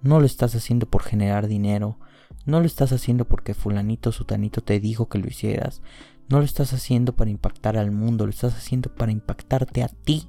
No 0.00 0.18
lo 0.18 0.24
estás 0.24 0.54
haciendo 0.54 0.86
por 0.86 1.02
generar 1.02 1.46
dinero, 1.46 1.98
no 2.46 2.60
lo 2.60 2.66
estás 2.66 2.92
haciendo 2.92 3.26
porque 3.26 3.54
fulanito 3.54 4.12
sutanito 4.12 4.62
te 4.62 4.80
dijo 4.80 5.08
que 5.08 5.18
lo 5.18 5.26
hicieras, 5.26 5.82
no 6.28 6.38
lo 6.38 6.44
estás 6.44 6.72
haciendo 6.72 7.14
para 7.14 7.30
impactar 7.30 7.76
al 7.76 7.90
mundo, 7.90 8.24
lo 8.24 8.30
estás 8.30 8.54
haciendo 8.54 8.94
para 8.94 9.12
impactarte 9.12 9.82
a 9.82 9.88
ti 9.88 10.28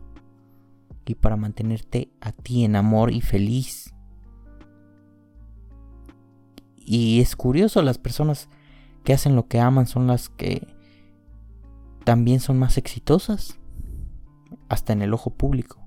y 1.06 1.16
para 1.16 1.38
mantenerte 1.38 2.12
a 2.20 2.32
ti 2.32 2.66
en 2.66 2.76
amor 2.76 3.12
y 3.12 3.22
feliz. 3.22 3.94
Y 6.76 7.22
es 7.22 7.36
curioso, 7.36 7.82
las 7.82 7.98
personas 7.98 8.50
que 9.04 9.14
hacen 9.14 9.36
lo 9.36 9.48
que 9.48 9.60
aman 9.60 9.88
son 9.88 10.08
las 10.08 10.30
que 10.30 10.68
también 12.04 12.40
son 12.40 12.58
más 12.58 12.78
exitosas, 12.78 13.60
hasta 14.70 14.94
en 14.94 15.02
el 15.02 15.14
ojo 15.14 15.32
público. 15.32 15.87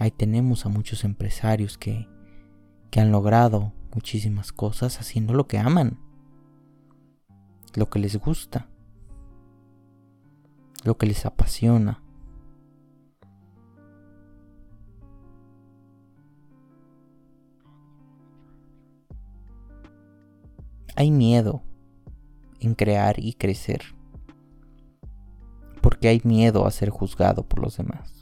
Ahí 0.00 0.10
tenemos 0.10 0.66
a 0.66 0.68
muchos 0.68 1.04
empresarios 1.04 1.78
que, 1.78 2.08
que 2.90 3.00
han 3.00 3.12
logrado 3.12 3.72
muchísimas 3.94 4.52
cosas 4.52 4.98
haciendo 5.00 5.34
lo 5.34 5.46
que 5.46 5.58
aman, 5.58 5.98
lo 7.74 7.88
que 7.88 7.98
les 7.98 8.16
gusta, 8.16 8.68
lo 10.84 10.96
que 10.96 11.06
les 11.06 11.24
apasiona. 11.26 12.02
Hay 20.94 21.10
miedo 21.10 21.62
en 22.60 22.74
crear 22.74 23.18
y 23.18 23.34
crecer. 23.34 23.82
Porque 25.80 26.08
hay 26.08 26.20
miedo 26.22 26.66
a 26.66 26.70
ser 26.70 26.90
juzgado 26.90 27.48
por 27.48 27.60
los 27.60 27.76
demás. 27.76 28.21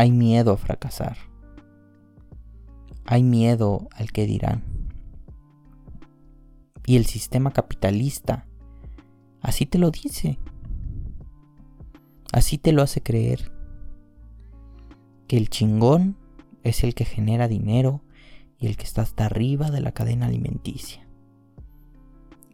Hay 0.00 0.12
miedo 0.12 0.52
a 0.52 0.56
fracasar. 0.56 1.18
hay 3.04 3.22
miedo 3.22 3.90
al 3.92 4.12
que 4.12 4.24
dirán. 4.24 4.62
Y 6.86 6.96
el 6.96 7.04
sistema 7.04 7.50
capitalista 7.50 8.46
así 9.42 9.66
te 9.66 9.76
lo 9.76 9.90
dice. 9.90 10.38
Así 12.32 12.56
te 12.56 12.72
lo 12.72 12.80
hace 12.80 13.02
creer. 13.02 13.52
Que 15.28 15.36
el 15.36 15.50
chingón 15.50 16.16
es 16.62 16.82
el 16.82 16.94
que 16.94 17.04
genera 17.04 17.46
dinero 17.46 18.02
y 18.56 18.68
el 18.68 18.78
que 18.78 18.84
está 18.84 19.02
hasta 19.02 19.26
arriba 19.26 19.70
de 19.70 19.82
la 19.82 19.92
cadena 19.92 20.28
alimenticia. 20.28 21.06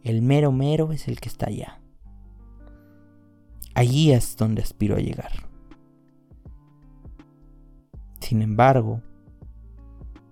El 0.03 0.21
mero 0.21 0.51
mero 0.51 0.91
es 0.91 1.07
el 1.07 1.21
que 1.21 1.29
está 1.29 1.47
allá. 1.47 1.79
Allí 3.73 4.11
es 4.11 4.35
donde 4.35 4.63
aspiro 4.63 4.97
a 4.97 4.99
llegar. 4.99 5.47
Sin 8.27 8.41
embargo, 8.41 9.01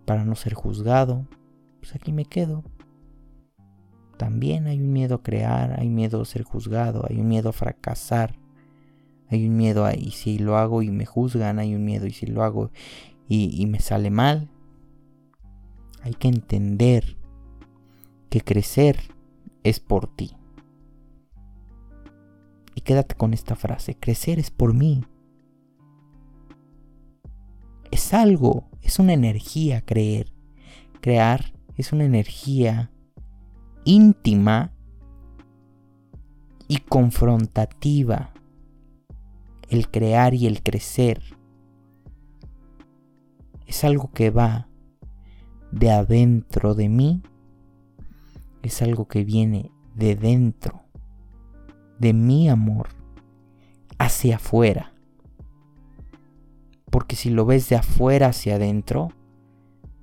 para 0.04 0.26
no 0.26 0.36
ser 0.36 0.54
juzgado, 0.54 1.26
pues 1.80 1.96
aquí 1.96 2.12
me 2.12 2.26
quedo. 2.26 2.66
También 4.18 4.68
hay 4.68 4.82
un 4.82 4.92
miedo 4.92 5.16
a 5.16 5.24
crear, 5.24 5.80
hay 5.80 5.88
miedo 5.88 6.22
a 6.22 6.26
ser 6.26 6.44
juzgado, 6.44 7.06
hay 7.08 7.22
un 7.22 7.30
miedo 7.30 7.48
a 7.48 7.54
fracasar, 7.54 8.38
hay 9.30 9.48
un 9.48 9.56
miedo 9.56 9.86
a 9.86 9.96
y 9.96 10.12
si 10.12 10.40
lo 10.40 10.58
hago 10.58 10.82
y 10.82 10.92
me 10.92 11.06
juzgan, 11.06 11.58
hay 11.58 11.74
un 11.74 11.86
miedo 11.86 12.06
y 12.06 12.12
si 12.12 12.26
lo 12.26 12.44
hago 12.44 12.70
y, 13.30 13.62
y 13.62 13.66
me 13.66 13.80
sale 13.80 14.10
mal. 14.10 14.50
Hay 16.02 16.16
que 16.16 16.28
entender 16.28 17.16
que 18.30 18.42
crecer 18.42 19.00
es 19.64 19.80
por 19.80 20.14
ti. 20.14 20.36
Y 22.76 22.82
quédate 22.82 23.16
con 23.16 23.34
esta 23.34 23.56
frase, 23.56 23.96
crecer 23.96 24.38
es 24.38 24.52
por 24.52 24.74
mí. 24.74 25.06
Es 27.96 28.14
algo, 28.14 28.68
es 28.82 29.00
una 29.00 29.14
energía 29.14 29.80
creer. 29.80 30.34
Crear 31.00 31.54
es 31.78 31.94
una 31.94 32.04
energía 32.04 32.92
íntima 33.86 34.74
y 36.68 36.80
confrontativa. 36.80 38.34
El 39.70 39.90
crear 39.90 40.34
y 40.34 40.46
el 40.46 40.62
crecer 40.62 41.22
es 43.66 43.86
algo 43.86 44.12
que 44.12 44.30
va 44.30 44.68
de 45.72 45.92
adentro 45.92 46.76
de 46.76 46.90
mí 46.90 47.24
es 48.62 48.82
algo 48.82 49.08
que 49.08 49.24
viene 49.24 49.72
de 49.96 50.18
dentro, 50.18 50.84
de 51.98 52.12
mi 52.12 52.50
amor, 52.50 52.90
hacia 53.98 54.36
afuera. 54.36 54.95
Porque 56.96 57.18
si 57.18 57.30
lo 57.30 57.46
ves 57.46 57.68
de 57.68 57.76
afuera 57.76 58.28
hacia 58.28 58.56
adentro, 58.56 59.10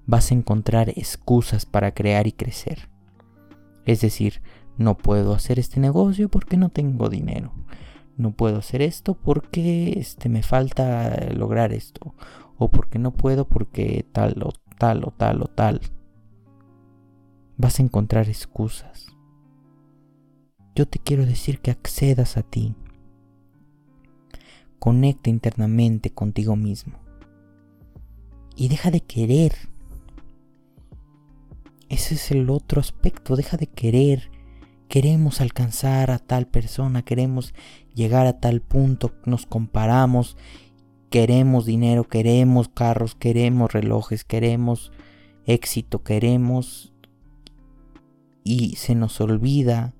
vas 0.05 0.31
a 0.31 0.35
encontrar 0.35 0.91
excusas 0.91 1.65
para 1.65 1.95
crear 1.95 2.27
y 2.27 2.33
crecer. 2.33 2.91
Es 3.87 4.03
decir, 4.03 4.43
no 4.77 4.99
puedo 4.99 5.33
hacer 5.33 5.59
este 5.59 5.81
negocio 5.81 6.29
porque 6.29 6.59
no 6.59 6.69
tengo 6.69 7.09
dinero. 7.09 7.55
No 8.19 8.33
puedo 8.33 8.59
hacer 8.59 8.83
esto 8.83 9.15
porque 9.15 9.95
este, 9.97 10.29
me 10.29 10.43
falta 10.43 11.31
lograr 11.35 11.73
esto. 11.73 12.15
O 12.59 12.71
porque 12.71 12.99
no 12.99 13.15
puedo 13.15 13.49
porque 13.49 14.05
tal 14.13 14.43
o 14.43 14.51
tal 14.77 15.05
o 15.05 15.13
tal 15.13 15.41
o 15.41 15.47
tal 15.47 15.81
vas 17.57 17.81
a 17.81 17.85
encontrar 17.85 18.29
excusas. 18.29 19.07
Yo 20.75 20.87
te 20.87 20.99
quiero 20.99 21.25
decir 21.25 21.61
que 21.61 21.71
accedas 21.71 22.37
a 22.37 22.43
ti. 22.43 22.77
Conecta 24.83 25.31
internamente 25.31 26.11
contigo 26.11 26.57
mismo. 26.57 26.99
Y 28.57 28.67
deja 28.67 28.91
de 28.91 29.01
querer. 29.01 29.55
Ese 31.89 32.17
es 32.17 32.33
el 32.33 32.51
otro 32.51 32.81
aspecto. 32.81 33.37
Deja 33.37 33.57
de 33.57 33.69
querer. 33.69 34.33
Queremos 34.89 35.41
alcanzar 35.41 36.11
a 36.11 36.19
tal 36.19 36.49
persona. 36.49 37.03
Queremos 37.03 37.55
llegar 37.95 38.27
a 38.27 38.41
tal 38.41 38.61
punto. 38.61 39.13
Nos 39.25 39.47
comparamos. 39.47 40.37
Queremos 41.11 41.65
dinero. 41.65 42.09
Queremos 42.09 42.69
carros. 42.69 43.15
Queremos 43.15 43.73
relojes. 43.73 44.25
Queremos 44.25 44.91
éxito. 45.47 46.03
Queremos 46.03 46.93
y 48.43 48.75
se 48.75 48.97
nos 48.97 49.21
olvida 49.21 49.95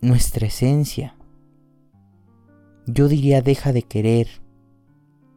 nuestra 0.00 0.46
esencia. 0.46 1.16
Yo 2.86 3.08
diría 3.08 3.42
deja 3.42 3.72
de 3.72 3.82
querer 3.82 4.28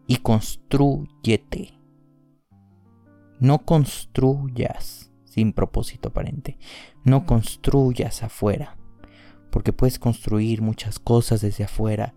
y 0.07 0.17
construyete. 0.17 1.73
No 3.39 3.65
construyas 3.65 5.11
sin 5.25 5.53
propósito 5.53 6.09
aparente. 6.09 6.57
No 7.03 7.25
construyas 7.25 8.23
afuera. 8.23 8.77
Porque 9.51 9.73
puedes 9.73 9.99
construir 9.99 10.61
muchas 10.61 10.99
cosas 10.99 11.41
desde 11.41 11.65
afuera. 11.65 12.15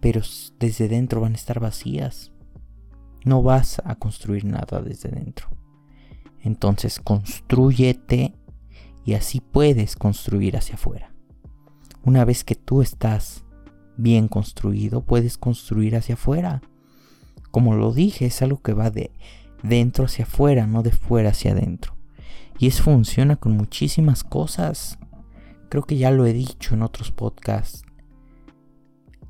Pero 0.00 0.20
desde 0.58 0.88
dentro 0.88 1.20
van 1.20 1.32
a 1.32 1.36
estar 1.36 1.60
vacías. 1.60 2.32
No 3.24 3.42
vas 3.42 3.80
a 3.84 3.94
construir 3.94 4.44
nada 4.44 4.80
desde 4.80 5.10
dentro. 5.10 5.48
Entonces 6.40 7.00
construyete 7.00 8.34
y 9.04 9.14
así 9.14 9.40
puedes 9.40 9.96
construir 9.96 10.56
hacia 10.56 10.74
afuera. 10.74 11.12
Una 12.08 12.24
vez 12.24 12.42
que 12.42 12.54
tú 12.54 12.80
estás 12.80 13.44
bien 13.98 14.28
construido, 14.28 15.02
puedes 15.02 15.36
construir 15.36 15.94
hacia 15.94 16.14
afuera. 16.14 16.62
Como 17.50 17.74
lo 17.74 17.92
dije, 17.92 18.24
es 18.24 18.40
algo 18.40 18.62
que 18.62 18.72
va 18.72 18.90
de 18.90 19.10
dentro 19.62 20.06
hacia 20.06 20.24
afuera, 20.24 20.66
no 20.66 20.82
de 20.82 20.90
fuera 20.90 21.28
hacia 21.28 21.52
adentro. 21.52 21.98
Y 22.58 22.68
eso 22.68 22.84
funciona 22.84 23.36
con 23.36 23.58
muchísimas 23.58 24.24
cosas. 24.24 24.98
Creo 25.68 25.82
que 25.82 25.98
ya 25.98 26.10
lo 26.10 26.24
he 26.24 26.32
dicho 26.32 26.72
en 26.72 26.80
otros 26.80 27.12
podcasts. 27.12 27.82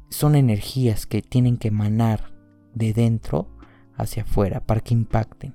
Son 0.09 0.37
energías 0.37 1.05
que 1.07 1.21
tienen 1.21 1.57
que 1.57 1.69
emanar 1.69 2.33
de 2.75 2.93
dentro 2.93 3.49
hacia 3.97 4.23
afuera 4.23 4.65
para 4.65 4.83
que 4.83 4.95
impacten 4.95 5.53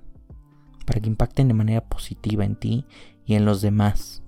para 0.86 1.00
que 1.00 1.08
impacten 1.08 1.48
de 1.48 1.54
manera 1.54 1.88
positiva 1.88 2.44
en 2.44 2.58
ti 2.58 2.86
y 3.26 3.36
en 3.36 3.46
los 3.46 3.62
demás. 3.62 4.23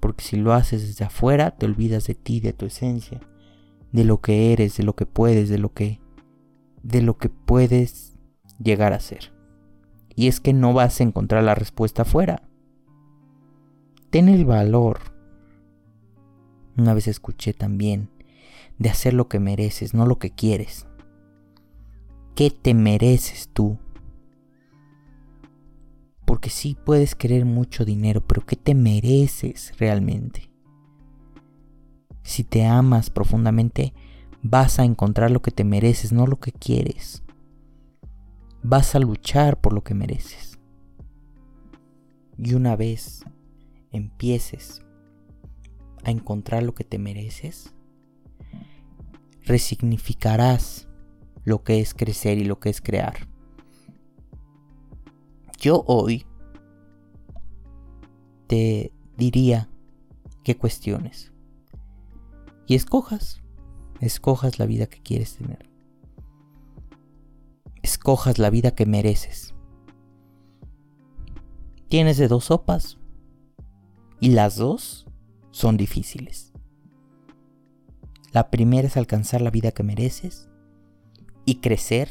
Porque 0.00 0.24
si 0.24 0.36
lo 0.36 0.54
haces 0.54 0.82
desde 0.82 1.04
afuera, 1.04 1.52
te 1.52 1.66
olvidas 1.66 2.06
de 2.06 2.14
ti, 2.14 2.40
de 2.40 2.52
tu 2.52 2.66
esencia, 2.66 3.20
de 3.92 4.04
lo 4.04 4.20
que 4.20 4.52
eres, 4.52 4.76
de 4.76 4.82
lo 4.82 4.96
que 4.96 5.06
puedes, 5.06 5.48
de 5.48 5.58
lo 5.58 5.72
que 5.72 6.00
de 6.82 7.02
lo 7.02 7.18
que 7.18 7.28
puedes 7.28 8.16
llegar 8.58 8.92
a 8.92 9.00
ser. 9.00 9.32
Y 10.14 10.28
es 10.28 10.40
que 10.40 10.52
no 10.52 10.72
vas 10.72 11.00
a 11.00 11.04
encontrar 11.04 11.44
la 11.44 11.54
respuesta 11.54 12.02
afuera. 12.02 12.42
Ten 14.10 14.28
el 14.28 14.44
valor. 14.44 15.00
Una 16.76 16.94
vez 16.94 17.06
escuché 17.06 17.52
también 17.52 18.10
de 18.78 18.88
hacer 18.88 19.14
lo 19.14 19.28
que 19.28 19.40
mereces, 19.40 19.94
no 19.94 20.06
lo 20.06 20.18
que 20.18 20.30
quieres. 20.30 20.86
¿Qué 22.34 22.50
te 22.50 22.74
mereces 22.74 23.50
tú? 23.52 23.78
Porque 26.30 26.48
sí 26.48 26.76
puedes 26.84 27.16
querer 27.16 27.44
mucho 27.44 27.84
dinero, 27.84 28.24
pero 28.24 28.46
¿qué 28.46 28.54
te 28.54 28.76
mereces 28.76 29.72
realmente? 29.78 30.48
Si 32.22 32.44
te 32.44 32.64
amas 32.64 33.10
profundamente, 33.10 33.94
vas 34.40 34.78
a 34.78 34.84
encontrar 34.84 35.32
lo 35.32 35.42
que 35.42 35.50
te 35.50 35.64
mereces, 35.64 36.12
no 36.12 36.28
lo 36.28 36.38
que 36.38 36.52
quieres. 36.52 37.24
Vas 38.62 38.94
a 38.94 39.00
luchar 39.00 39.60
por 39.60 39.72
lo 39.72 39.82
que 39.82 39.94
mereces. 39.94 40.60
Y 42.38 42.54
una 42.54 42.76
vez 42.76 43.24
empieces 43.90 44.82
a 46.04 46.12
encontrar 46.12 46.62
lo 46.62 46.76
que 46.76 46.84
te 46.84 47.00
mereces, 47.00 47.74
resignificarás 49.42 50.86
lo 51.42 51.64
que 51.64 51.80
es 51.80 51.92
crecer 51.92 52.38
y 52.38 52.44
lo 52.44 52.60
que 52.60 52.70
es 52.70 52.80
crear. 52.80 53.29
Yo 55.60 55.84
hoy 55.86 56.24
te 58.46 58.94
diría 59.18 59.68
que 60.42 60.56
cuestiones 60.56 61.34
y 62.66 62.76
escojas, 62.76 63.42
escojas 64.00 64.58
la 64.58 64.64
vida 64.64 64.86
que 64.86 65.02
quieres 65.02 65.36
tener. 65.36 65.68
Escojas 67.82 68.38
la 68.38 68.48
vida 68.48 68.74
que 68.74 68.86
mereces. 68.86 69.54
Tienes 71.88 72.16
de 72.16 72.28
dos 72.28 72.46
sopas 72.46 72.98
y 74.18 74.30
las 74.30 74.56
dos 74.56 75.06
son 75.50 75.76
difíciles. 75.76 76.54
La 78.32 78.50
primera 78.50 78.88
es 78.88 78.96
alcanzar 78.96 79.42
la 79.42 79.50
vida 79.50 79.72
que 79.72 79.82
mereces 79.82 80.48
y 81.44 81.56
crecer 81.56 82.08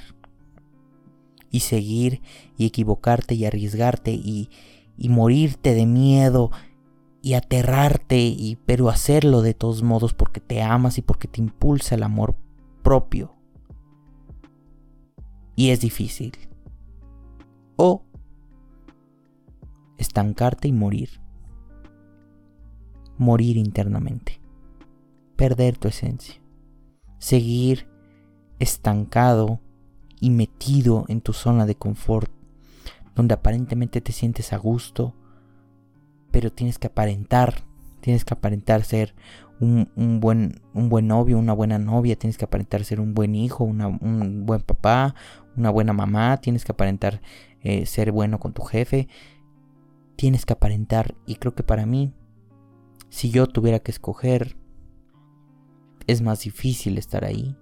y 1.51 1.61
seguir 1.61 2.21
y 2.57 2.65
equivocarte 2.65 3.35
y 3.35 3.45
arriesgarte 3.45 4.11
y, 4.11 4.49
y 4.97 5.09
morirte 5.09 5.73
de 5.73 5.85
miedo 5.85 6.51
y 7.21 7.33
aterrarte 7.33 8.19
y 8.19 8.57
pero 8.65 8.89
hacerlo 8.89 9.41
de 9.41 9.53
todos 9.53 9.83
modos 9.83 10.13
porque 10.13 10.39
te 10.39 10.61
amas 10.61 10.97
y 10.97 11.01
porque 11.01 11.27
te 11.27 11.41
impulsa 11.41 11.95
el 11.95 12.03
amor 12.03 12.35
propio. 12.83 13.35
y 15.59 15.71
es 15.71 15.81
difícil. 15.81 16.31
O 17.75 18.05
estancarte 19.97 20.69
y 20.69 20.71
morir. 20.71 21.19
Morir 23.17 23.57
internamente. 23.57 24.39
Perder 25.35 25.77
tu 25.77 25.89
esencia. 25.89 26.41
Seguir 27.17 27.89
estancado 28.59 29.59
y 30.19 30.29
metido 30.29 31.05
en 31.07 31.21
tu 31.21 31.33
zona 31.33 31.65
de 31.65 31.75
confort, 31.75 32.31
donde 33.15 33.33
aparentemente 33.33 34.01
te 34.01 34.11
sientes 34.11 34.53
a 34.53 34.57
gusto, 34.57 35.15
pero 36.31 36.51
tienes 36.51 36.77
que 36.77 36.87
aparentar, 36.87 37.63
tienes 38.01 38.25
que 38.25 38.33
aparentar 38.33 38.83
ser 38.83 39.15
un, 39.59 40.19
buen, 40.21 40.61
un 40.73 40.89
buen 40.89 41.07
novio, 41.07 41.37
una 41.37 41.53
buena 41.53 41.79
novia, 41.79 42.15
tienes 42.17 42.37
que 42.37 42.45
aparentar 42.45 42.85
ser 42.85 43.01
un 43.01 43.13
buen 43.13 43.35
hijo, 43.35 43.63
un 43.63 44.45
buen 44.45 44.61
papá, 44.61 45.15
una 45.57 45.69
buena 45.69 45.93
mamá, 45.93 46.37
tienes 46.37 46.63
que 46.63 46.71
aparentar 46.71 47.21
eh, 47.61 47.85
ser 47.85 48.11
bueno 48.11 48.39
con 48.39 48.53
tu 48.53 48.61
jefe, 48.63 49.09
tienes 50.15 50.45
que 50.45 50.53
aparentar 50.53 51.15
y 51.25 51.35
creo 51.35 51.53
que 51.55 51.63
para 51.63 51.85
mí, 51.85 52.13
si 53.09 53.31
yo 53.31 53.47
tuviera 53.47 53.79
que 53.79 53.91
escoger, 53.91 54.55
es 56.07 56.21
más 56.21 56.41
difícil 56.41 56.97
estar 56.97 57.25
ahí 57.25 57.55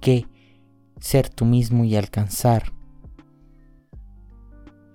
que 0.00 0.26
ser 1.00 1.28
tú 1.28 1.44
mismo 1.44 1.84
y 1.84 1.96
alcanzar 1.96 2.72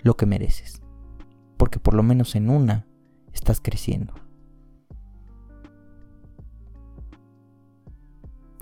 lo 0.01 0.15
que 0.15 0.25
mereces. 0.25 0.81
Porque 1.57 1.79
por 1.79 1.93
lo 1.93 2.03
menos 2.03 2.35
en 2.35 2.49
una 2.49 2.85
estás 3.33 3.59
creciendo. 3.59 4.13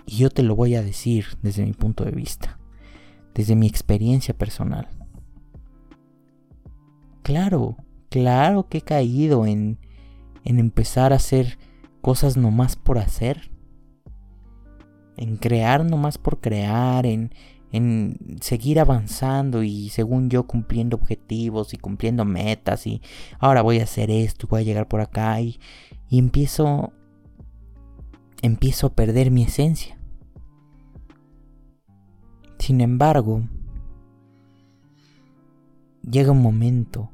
Y 0.05 0.17
yo 0.17 0.29
te 0.29 0.43
lo 0.43 0.55
voy 0.55 0.75
a 0.75 0.81
decir 0.81 1.25
desde 1.41 1.65
mi 1.65 1.73
punto 1.73 2.03
de 2.03 2.11
vista, 2.11 2.59
desde 3.33 3.55
mi 3.55 3.67
experiencia 3.67 4.33
personal. 4.33 4.87
Claro, 7.23 7.77
claro 8.09 8.67
que 8.67 8.79
he 8.79 8.81
caído 8.81 9.45
en, 9.45 9.79
en 10.43 10.59
empezar 10.59 11.13
a 11.13 11.17
hacer 11.17 11.57
cosas 12.01 12.35
nomás 12.35 12.75
por 12.75 12.97
hacer 12.97 13.52
en 15.17 15.37
crear 15.37 15.85
nomás 15.85 16.17
por 16.17 16.39
crear, 16.39 17.05
en, 17.05 17.33
en 17.71 18.37
seguir 18.41 18.79
avanzando 18.79 19.63
y 19.63 19.89
según 19.89 20.29
yo 20.29 20.45
cumpliendo 20.45 20.95
objetivos 20.95 21.73
y 21.73 21.77
cumpliendo 21.77 22.23
metas 22.23 22.85
y 22.85 23.01
ahora 23.39 23.61
voy 23.61 23.79
a 23.79 23.83
hacer 23.83 24.11
esto, 24.11 24.47
voy 24.47 24.61
a 24.61 24.63
llegar 24.63 24.87
por 24.87 25.01
acá 25.01 25.41
y, 25.41 25.59
y 26.09 26.19
empiezo 26.19 26.93
empiezo 28.43 28.87
a 28.87 28.93
perder 28.93 29.31
mi 29.31 29.43
esencia. 29.43 29.97
Sin 32.59 32.81
embargo, 32.81 33.41
llega 36.01 36.31
un 36.31 36.41
momento 36.41 37.09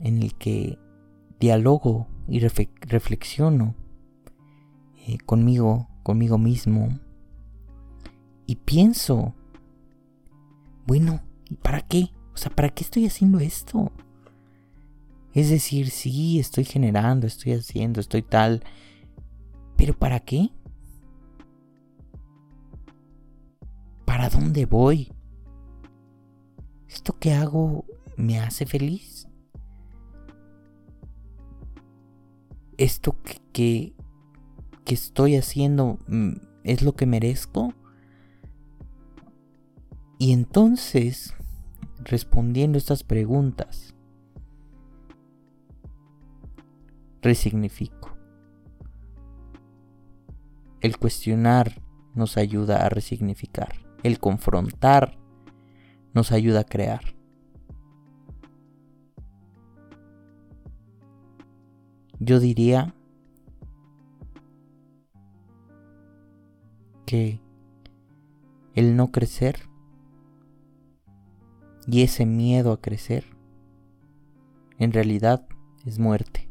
en 0.00 0.22
el 0.22 0.34
que 0.34 0.78
dialogo 1.40 2.08
y 2.26 2.40
reflexiono 2.40 3.74
eh, 5.06 5.18
conmigo, 5.24 5.88
conmigo 6.02 6.38
mismo 6.38 6.88
y 8.48 8.56
pienso, 8.56 9.34
bueno, 10.86 11.20
¿y 11.50 11.54
para 11.56 11.82
qué? 11.82 12.12
O 12.32 12.38
sea, 12.38 12.50
¿para 12.50 12.70
qué 12.70 12.82
estoy 12.82 13.04
haciendo 13.04 13.40
esto? 13.40 13.92
Es 15.34 15.50
decir, 15.50 15.90
sí, 15.90 16.40
estoy 16.40 16.64
generando, 16.64 17.26
estoy 17.26 17.52
haciendo, 17.52 18.00
estoy 18.00 18.22
tal, 18.22 18.64
pero 19.76 19.92
¿para 19.92 20.20
qué? 20.20 20.48
¿Para 24.06 24.30
dónde 24.30 24.64
voy? 24.64 25.12
¿Esto 26.88 27.18
que 27.18 27.34
hago 27.34 27.84
me 28.16 28.40
hace 28.40 28.64
feliz? 28.64 29.28
¿Esto 32.78 33.14
que, 33.22 33.42
que, 33.52 33.94
que 34.86 34.94
estoy 34.94 35.36
haciendo 35.36 35.98
mm, 36.08 36.32
es 36.64 36.80
lo 36.80 36.94
que 36.94 37.04
merezco? 37.04 37.74
Y 40.18 40.32
entonces, 40.32 41.32
respondiendo 42.02 42.76
estas 42.76 43.04
preguntas, 43.04 43.94
resignifico. 47.22 48.16
El 50.80 50.98
cuestionar 50.98 51.80
nos 52.14 52.36
ayuda 52.36 52.84
a 52.84 52.88
resignificar. 52.88 53.74
El 54.02 54.18
confrontar 54.18 55.16
nos 56.14 56.32
ayuda 56.32 56.60
a 56.60 56.64
crear. 56.64 57.14
Yo 62.18 62.40
diría 62.40 62.92
que 67.06 67.40
el 68.74 68.96
no 68.96 69.12
crecer 69.12 69.67
y 71.90 72.02
ese 72.02 72.26
miedo 72.26 72.72
a 72.72 72.80
crecer, 72.82 73.24
en 74.78 74.92
realidad 74.92 75.46
es 75.86 75.98
muerte. 75.98 76.50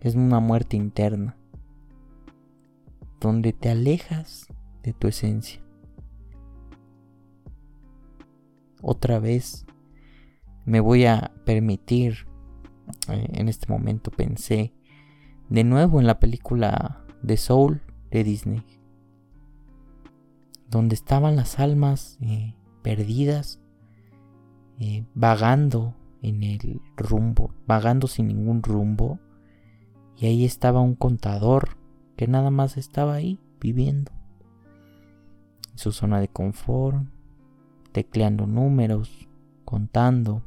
Es 0.00 0.14
una 0.14 0.38
muerte 0.38 0.76
interna, 0.76 1.36
donde 3.20 3.52
te 3.52 3.68
alejas 3.68 4.46
de 4.84 4.92
tu 4.92 5.08
esencia. 5.08 5.60
Otra 8.82 9.18
vez 9.18 9.66
me 10.64 10.78
voy 10.78 11.06
a 11.06 11.32
permitir, 11.44 12.28
eh, 13.08 13.26
en 13.32 13.48
este 13.48 13.66
momento 13.66 14.12
pensé 14.12 14.72
de 15.48 15.64
nuevo 15.64 15.98
en 15.98 16.06
la 16.06 16.20
película 16.20 17.04
de 17.20 17.36
Soul 17.36 17.82
de 18.12 18.22
Disney, 18.22 18.62
donde 20.68 20.94
estaban 20.94 21.34
las 21.34 21.58
almas 21.58 22.16
eh, 22.22 22.54
perdidas, 22.82 23.60
eh, 24.78 25.04
vagando 25.14 25.94
en 26.22 26.42
el 26.42 26.80
rumbo, 26.96 27.52
vagando 27.66 28.06
sin 28.06 28.28
ningún 28.28 28.62
rumbo. 28.62 29.18
Y 30.16 30.26
ahí 30.26 30.44
estaba 30.44 30.80
un 30.80 30.94
contador 30.94 31.76
que 32.16 32.26
nada 32.26 32.50
más 32.50 32.76
estaba 32.76 33.14
ahí 33.14 33.38
viviendo. 33.60 34.12
En 35.72 35.78
su 35.78 35.92
zona 35.92 36.20
de 36.20 36.28
confort, 36.28 37.06
tecleando 37.92 38.46
números, 38.46 39.28
contando. 39.64 40.42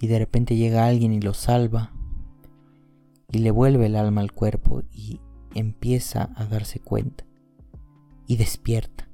Y 0.00 0.06
de 0.06 0.18
repente 0.18 0.56
llega 0.56 0.86
alguien 0.86 1.12
y 1.12 1.20
lo 1.20 1.34
salva. 1.34 1.92
Y 3.30 3.38
le 3.38 3.50
vuelve 3.50 3.86
el 3.86 3.96
alma 3.96 4.20
al 4.20 4.32
cuerpo 4.32 4.82
y 4.92 5.20
empieza 5.54 6.30
a 6.36 6.46
darse 6.46 6.80
cuenta. 6.80 7.24
Y 8.26 8.36
despierta. 8.36 9.07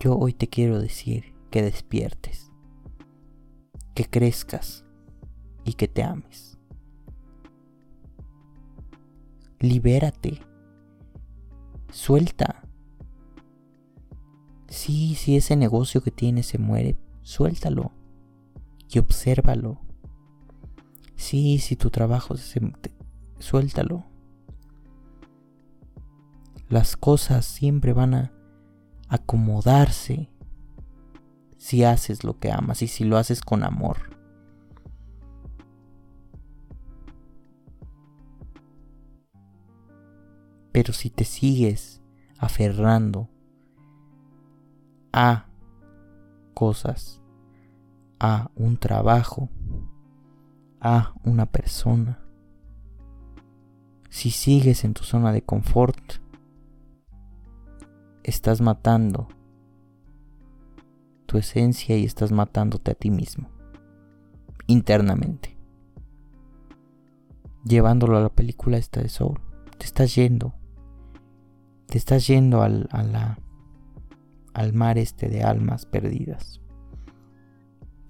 Yo 0.00 0.16
hoy 0.16 0.32
te 0.32 0.48
quiero 0.48 0.80
decir 0.80 1.34
que 1.50 1.62
despiertes, 1.62 2.52
que 3.94 4.04
crezcas 4.04 4.84
y 5.64 5.72
que 5.72 5.88
te 5.88 6.04
ames. 6.04 6.56
Libérate, 9.58 10.40
suelta. 11.90 12.62
Sí, 14.68 15.16
si 15.16 15.36
ese 15.36 15.56
negocio 15.56 16.00
que 16.00 16.12
tienes 16.12 16.46
se 16.46 16.58
muere, 16.58 16.96
suéltalo 17.22 17.90
y 18.88 19.00
obsérvalo. 19.00 19.80
Sí, 21.16 21.58
si 21.58 21.74
tu 21.74 21.90
trabajo 21.90 22.36
se... 22.36 22.60
suéltalo. 23.40 24.06
Las 26.68 26.96
cosas 26.96 27.46
siempre 27.46 27.92
van 27.92 28.14
a 28.14 28.37
acomodarse 29.08 30.30
si 31.56 31.84
haces 31.84 32.24
lo 32.24 32.38
que 32.38 32.52
amas 32.52 32.82
y 32.82 32.88
si 32.88 33.04
lo 33.04 33.16
haces 33.16 33.40
con 33.40 33.64
amor. 33.64 33.96
Pero 40.72 40.92
si 40.92 41.10
te 41.10 41.24
sigues 41.24 42.00
aferrando 42.38 43.28
a 45.12 45.46
cosas, 46.54 47.20
a 48.20 48.50
un 48.54 48.76
trabajo, 48.76 49.48
a 50.80 51.14
una 51.24 51.46
persona, 51.46 52.20
si 54.08 54.30
sigues 54.30 54.84
en 54.84 54.94
tu 54.94 55.02
zona 55.02 55.32
de 55.32 55.42
confort, 55.42 56.20
estás 58.28 58.60
matando 58.60 59.28
tu 61.26 61.38
esencia 61.38 61.96
y 61.96 62.04
estás 62.04 62.30
matándote 62.30 62.90
a 62.90 62.94
ti 62.94 63.10
mismo, 63.10 63.48
internamente. 64.66 65.56
Llevándolo 67.64 68.16
a 68.16 68.20
la 68.20 68.28
película 68.28 68.76
esta 68.76 69.00
de 69.00 69.08
Soul, 69.08 69.40
te 69.78 69.84
estás 69.84 70.14
yendo, 70.14 70.54
te 71.86 71.98
estás 71.98 72.26
yendo 72.26 72.62
al, 72.62 72.88
al 72.92 74.72
mar 74.72 74.98
este 74.98 75.28
de 75.28 75.42
almas 75.42 75.86
perdidas. 75.86 76.60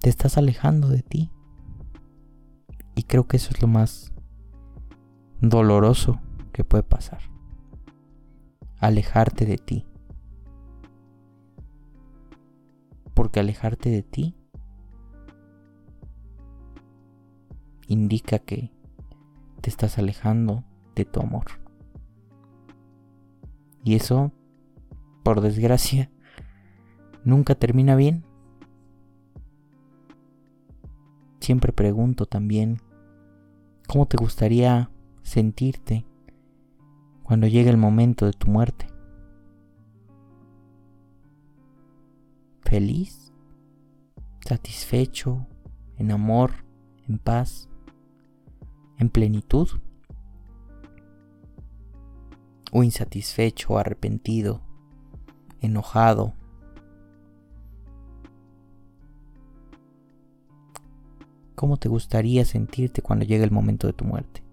Te 0.01 0.09
estás 0.09 0.37
alejando 0.37 0.87
de 0.87 1.01
ti. 1.01 1.31
Y 2.95 3.03
creo 3.03 3.27
que 3.27 3.37
eso 3.37 3.51
es 3.53 3.61
lo 3.61 3.67
más 3.67 4.13
doloroso 5.41 6.21
que 6.53 6.63
puede 6.63 6.83
pasar. 6.83 7.21
Alejarte 8.79 9.45
de 9.45 9.57
ti. 9.57 9.88
Porque 13.29 13.41
alejarte 13.41 13.91
de 13.91 14.01
ti 14.01 14.35
indica 17.85 18.39
que 18.39 18.71
te 19.61 19.69
estás 19.69 19.99
alejando 19.99 20.63
de 20.95 21.05
tu 21.05 21.19
amor. 21.19 21.45
Y 23.83 23.93
eso, 23.93 24.31
por 25.23 25.41
desgracia, 25.41 26.09
nunca 27.23 27.53
termina 27.53 27.95
bien. 27.95 28.25
Siempre 31.39 31.71
pregunto 31.71 32.25
también, 32.25 32.81
¿cómo 33.87 34.07
te 34.07 34.17
gustaría 34.17 34.89
sentirte 35.21 36.03
cuando 37.21 37.45
llegue 37.45 37.69
el 37.69 37.77
momento 37.77 38.25
de 38.25 38.33
tu 38.33 38.49
muerte? 38.49 38.87
¿Feliz? 42.69 43.33
¿Satisfecho? 44.47 45.47
¿En 45.97 46.11
amor? 46.11 46.51
¿En 47.07 47.17
paz? 47.17 47.67
¿En 48.99 49.09
plenitud? 49.09 49.67
¿O 52.71 52.83
insatisfecho, 52.83 53.79
arrepentido, 53.79 54.61
enojado, 55.61 56.35
cómo 61.55 61.77
te 61.77 61.89
gustaría 61.89 62.45
sentirte 62.45 63.01
cuando 63.01 63.25
llegue 63.25 63.43
el 63.43 63.51
momento 63.51 63.87
de 63.87 63.93
tu 63.93 64.05
muerte. 64.05 64.43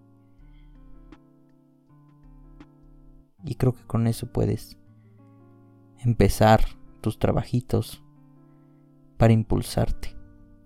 Y 3.45 3.57
creo 3.57 3.75
que 3.75 3.85
con 3.85 4.07
eso 4.07 4.27
puedes 4.27 4.79
empezar 5.99 6.65
tus 7.03 7.19
trabajitos 7.19 8.03
para 9.17 9.33
impulsarte 9.33 10.17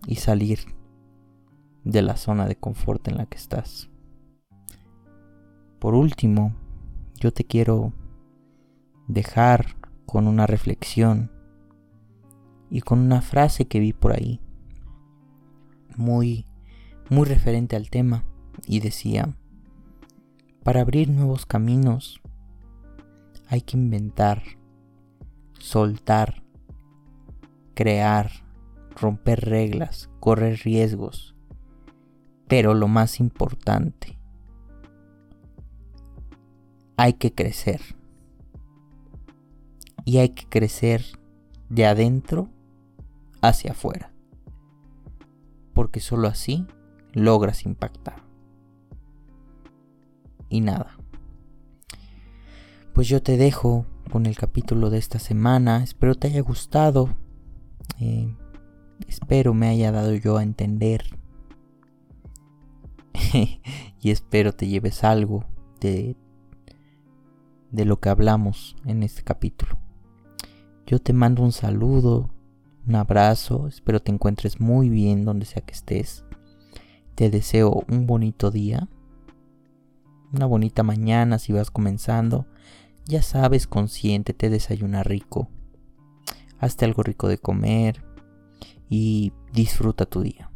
y 0.06 0.16
salir 0.16 0.60
de 1.84 2.02
la 2.02 2.16
zona 2.16 2.46
de 2.46 2.56
confort 2.56 3.06
en 3.08 3.16
la 3.16 3.26
que 3.26 3.36
estás. 3.36 3.90
Por 5.78 5.94
último, 5.94 6.54
yo 7.18 7.32
te 7.32 7.44
quiero 7.44 7.92
dejar 9.08 9.76
con 10.06 10.26
una 10.26 10.46
reflexión 10.46 11.30
y 12.70 12.80
con 12.82 13.00
una 13.00 13.22
frase 13.22 13.66
que 13.66 13.80
vi 13.80 13.92
por 13.92 14.12
ahí 14.12 14.40
muy, 15.96 16.46
muy 17.08 17.26
referente 17.26 17.76
al 17.76 17.90
tema 17.90 18.24
y 18.66 18.80
decía, 18.80 19.36
para 20.62 20.82
abrir 20.82 21.08
nuevos 21.08 21.46
caminos 21.46 22.20
hay 23.48 23.62
que 23.62 23.76
inventar, 23.76 24.42
soltar, 25.58 26.39
crear, 27.80 28.30
romper 28.94 29.40
reglas, 29.40 30.10
correr 30.20 30.60
riesgos, 30.64 31.34
pero 32.46 32.74
lo 32.74 32.88
más 32.88 33.20
importante, 33.20 34.18
hay 36.98 37.14
que 37.14 37.34
crecer. 37.34 37.80
Y 40.04 40.18
hay 40.18 40.28
que 40.28 40.46
crecer 40.46 41.06
de 41.70 41.86
adentro 41.86 42.50
hacia 43.40 43.70
afuera 43.70 44.12
porque 45.80 46.00
solo 46.00 46.28
así 46.28 46.66
logras 47.14 47.64
impactar. 47.64 48.22
Y 50.50 50.60
nada. 50.60 50.98
Pues 52.92 53.08
yo 53.08 53.22
te 53.22 53.38
dejo 53.38 53.86
con 54.12 54.26
el 54.26 54.36
capítulo 54.36 54.90
de 54.90 54.98
esta 54.98 55.18
semana. 55.18 55.82
Espero 55.82 56.16
te 56.16 56.28
haya 56.28 56.42
gustado. 56.42 57.16
Espero 59.06 59.54
me 59.54 59.68
haya 59.68 59.92
dado 59.92 60.14
yo 60.14 60.36
a 60.36 60.42
entender. 60.42 61.04
y 64.00 64.10
espero 64.10 64.52
te 64.52 64.66
lleves 64.66 65.04
algo 65.04 65.44
de, 65.80 66.16
de 67.70 67.84
lo 67.84 68.00
que 68.00 68.08
hablamos 68.08 68.76
en 68.84 69.02
este 69.02 69.22
capítulo. 69.22 69.78
Yo 70.86 71.00
te 71.00 71.12
mando 71.12 71.42
un 71.42 71.52
saludo 71.52 72.30
un 72.86 72.96
abrazo, 72.96 73.68
espero 73.68 74.00
te 74.00 74.10
encuentres 74.10 74.58
muy 74.58 74.88
bien 74.88 75.24
donde 75.24 75.46
sea 75.46 75.62
que 75.62 75.74
estés. 75.74 76.24
Te 77.14 77.30
deseo 77.30 77.84
un 77.88 78.06
bonito 78.06 78.50
día, 78.50 78.88
una 80.32 80.46
bonita 80.46 80.82
mañana 80.82 81.38
si 81.38 81.52
vas 81.52 81.70
comenzando. 81.70 82.46
Ya 83.04 83.22
sabes, 83.22 83.66
consciente, 83.66 84.32
te 84.32 84.50
desayuna 84.50 85.02
rico. 85.02 85.48
Hazte 86.60 86.84
algo 86.84 87.02
rico 87.02 87.26
de 87.26 87.38
comer 87.38 88.04
y 88.88 89.32
disfruta 89.52 90.06
tu 90.06 90.20
día. 90.20 90.50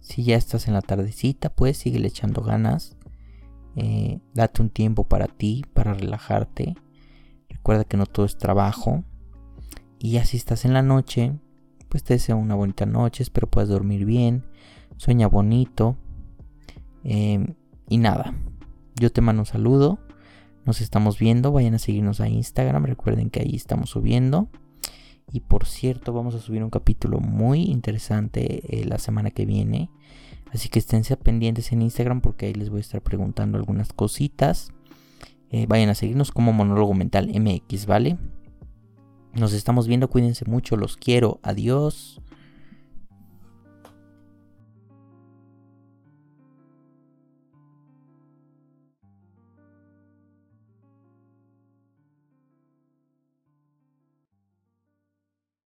Si 0.00 0.24
ya 0.24 0.36
estás 0.36 0.66
en 0.66 0.74
la 0.74 0.82
tardecita, 0.82 1.54
pues 1.54 1.78
sigue 1.78 2.04
echando 2.06 2.42
ganas. 2.42 2.96
Eh, 3.76 4.20
date 4.34 4.60
un 4.60 4.68
tiempo 4.68 5.04
para 5.04 5.28
ti, 5.28 5.64
para 5.72 5.94
relajarte. 5.94 6.74
Recuerda 7.48 7.84
que 7.84 7.96
no 7.96 8.06
todo 8.06 8.26
es 8.26 8.36
trabajo. 8.36 9.04
Y 9.98 10.16
así 10.16 10.36
estás 10.36 10.64
en 10.64 10.74
la 10.74 10.82
noche, 10.82 11.38
pues 11.88 12.02
te 12.02 12.14
deseo 12.14 12.36
una 12.36 12.56
bonita 12.56 12.86
noche, 12.86 13.22
espero 13.22 13.48
puedas 13.48 13.68
dormir 13.68 14.04
bien, 14.04 14.44
sueña 14.96 15.28
bonito. 15.28 15.96
Em, 17.04 17.54
y 17.88 17.98
nada, 17.98 18.34
yo 18.96 19.12
te 19.12 19.20
mando 19.20 19.42
un 19.42 19.46
saludo, 19.46 20.00
nos 20.64 20.80
estamos 20.80 21.20
viendo, 21.20 21.52
vayan 21.52 21.74
a 21.74 21.78
seguirnos 21.78 22.20
a 22.20 22.28
Instagram, 22.28 22.84
recuerden 22.84 23.30
que 23.30 23.42
ahí 23.42 23.54
estamos 23.54 23.90
subiendo. 23.90 24.48
Y 25.30 25.40
por 25.40 25.66
cierto, 25.66 26.12
vamos 26.12 26.34
a 26.34 26.40
subir 26.40 26.62
un 26.62 26.70
capítulo 26.70 27.20
muy 27.20 27.64
interesante 27.64 28.80
eh, 28.80 28.84
la 28.84 28.98
semana 28.98 29.30
que 29.30 29.46
viene. 29.46 29.90
Así 30.52 30.68
que 30.68 30.78
esténse 30.78 31.16
pendientes 31.16 31.72
en 31.72 31.82
Instagram 31.82 32.20
porque 32.20 32.46
ahí 32.46 32.54
les 32.54 32.68
voy 32.68 32.78
a 32.78 32.80
estar 32.80 33.00
preguntando 33.02 33.56
algunas 33.56 33.92
cositas. 33.92 34.72
Eh, 35.50 35.66
vayan 35.66 35.90
a 35.90 35.94
seguirnos 35.94 36.30
como 36.32 36.52
Monólogo 36.52 36.94
Mental 36.94 37.28
MX, 37.28 37.86
¿vale? 37.86 38.18
Nos 39.34 39.52
estamos 39.54 39.86
viendo, 39.86 40.08
cuídense 40.08 40.44
mucho, 40.44 40.76
los 40.76 40.96
quiero, 40.96 41.40
adiós. 41.42 42.20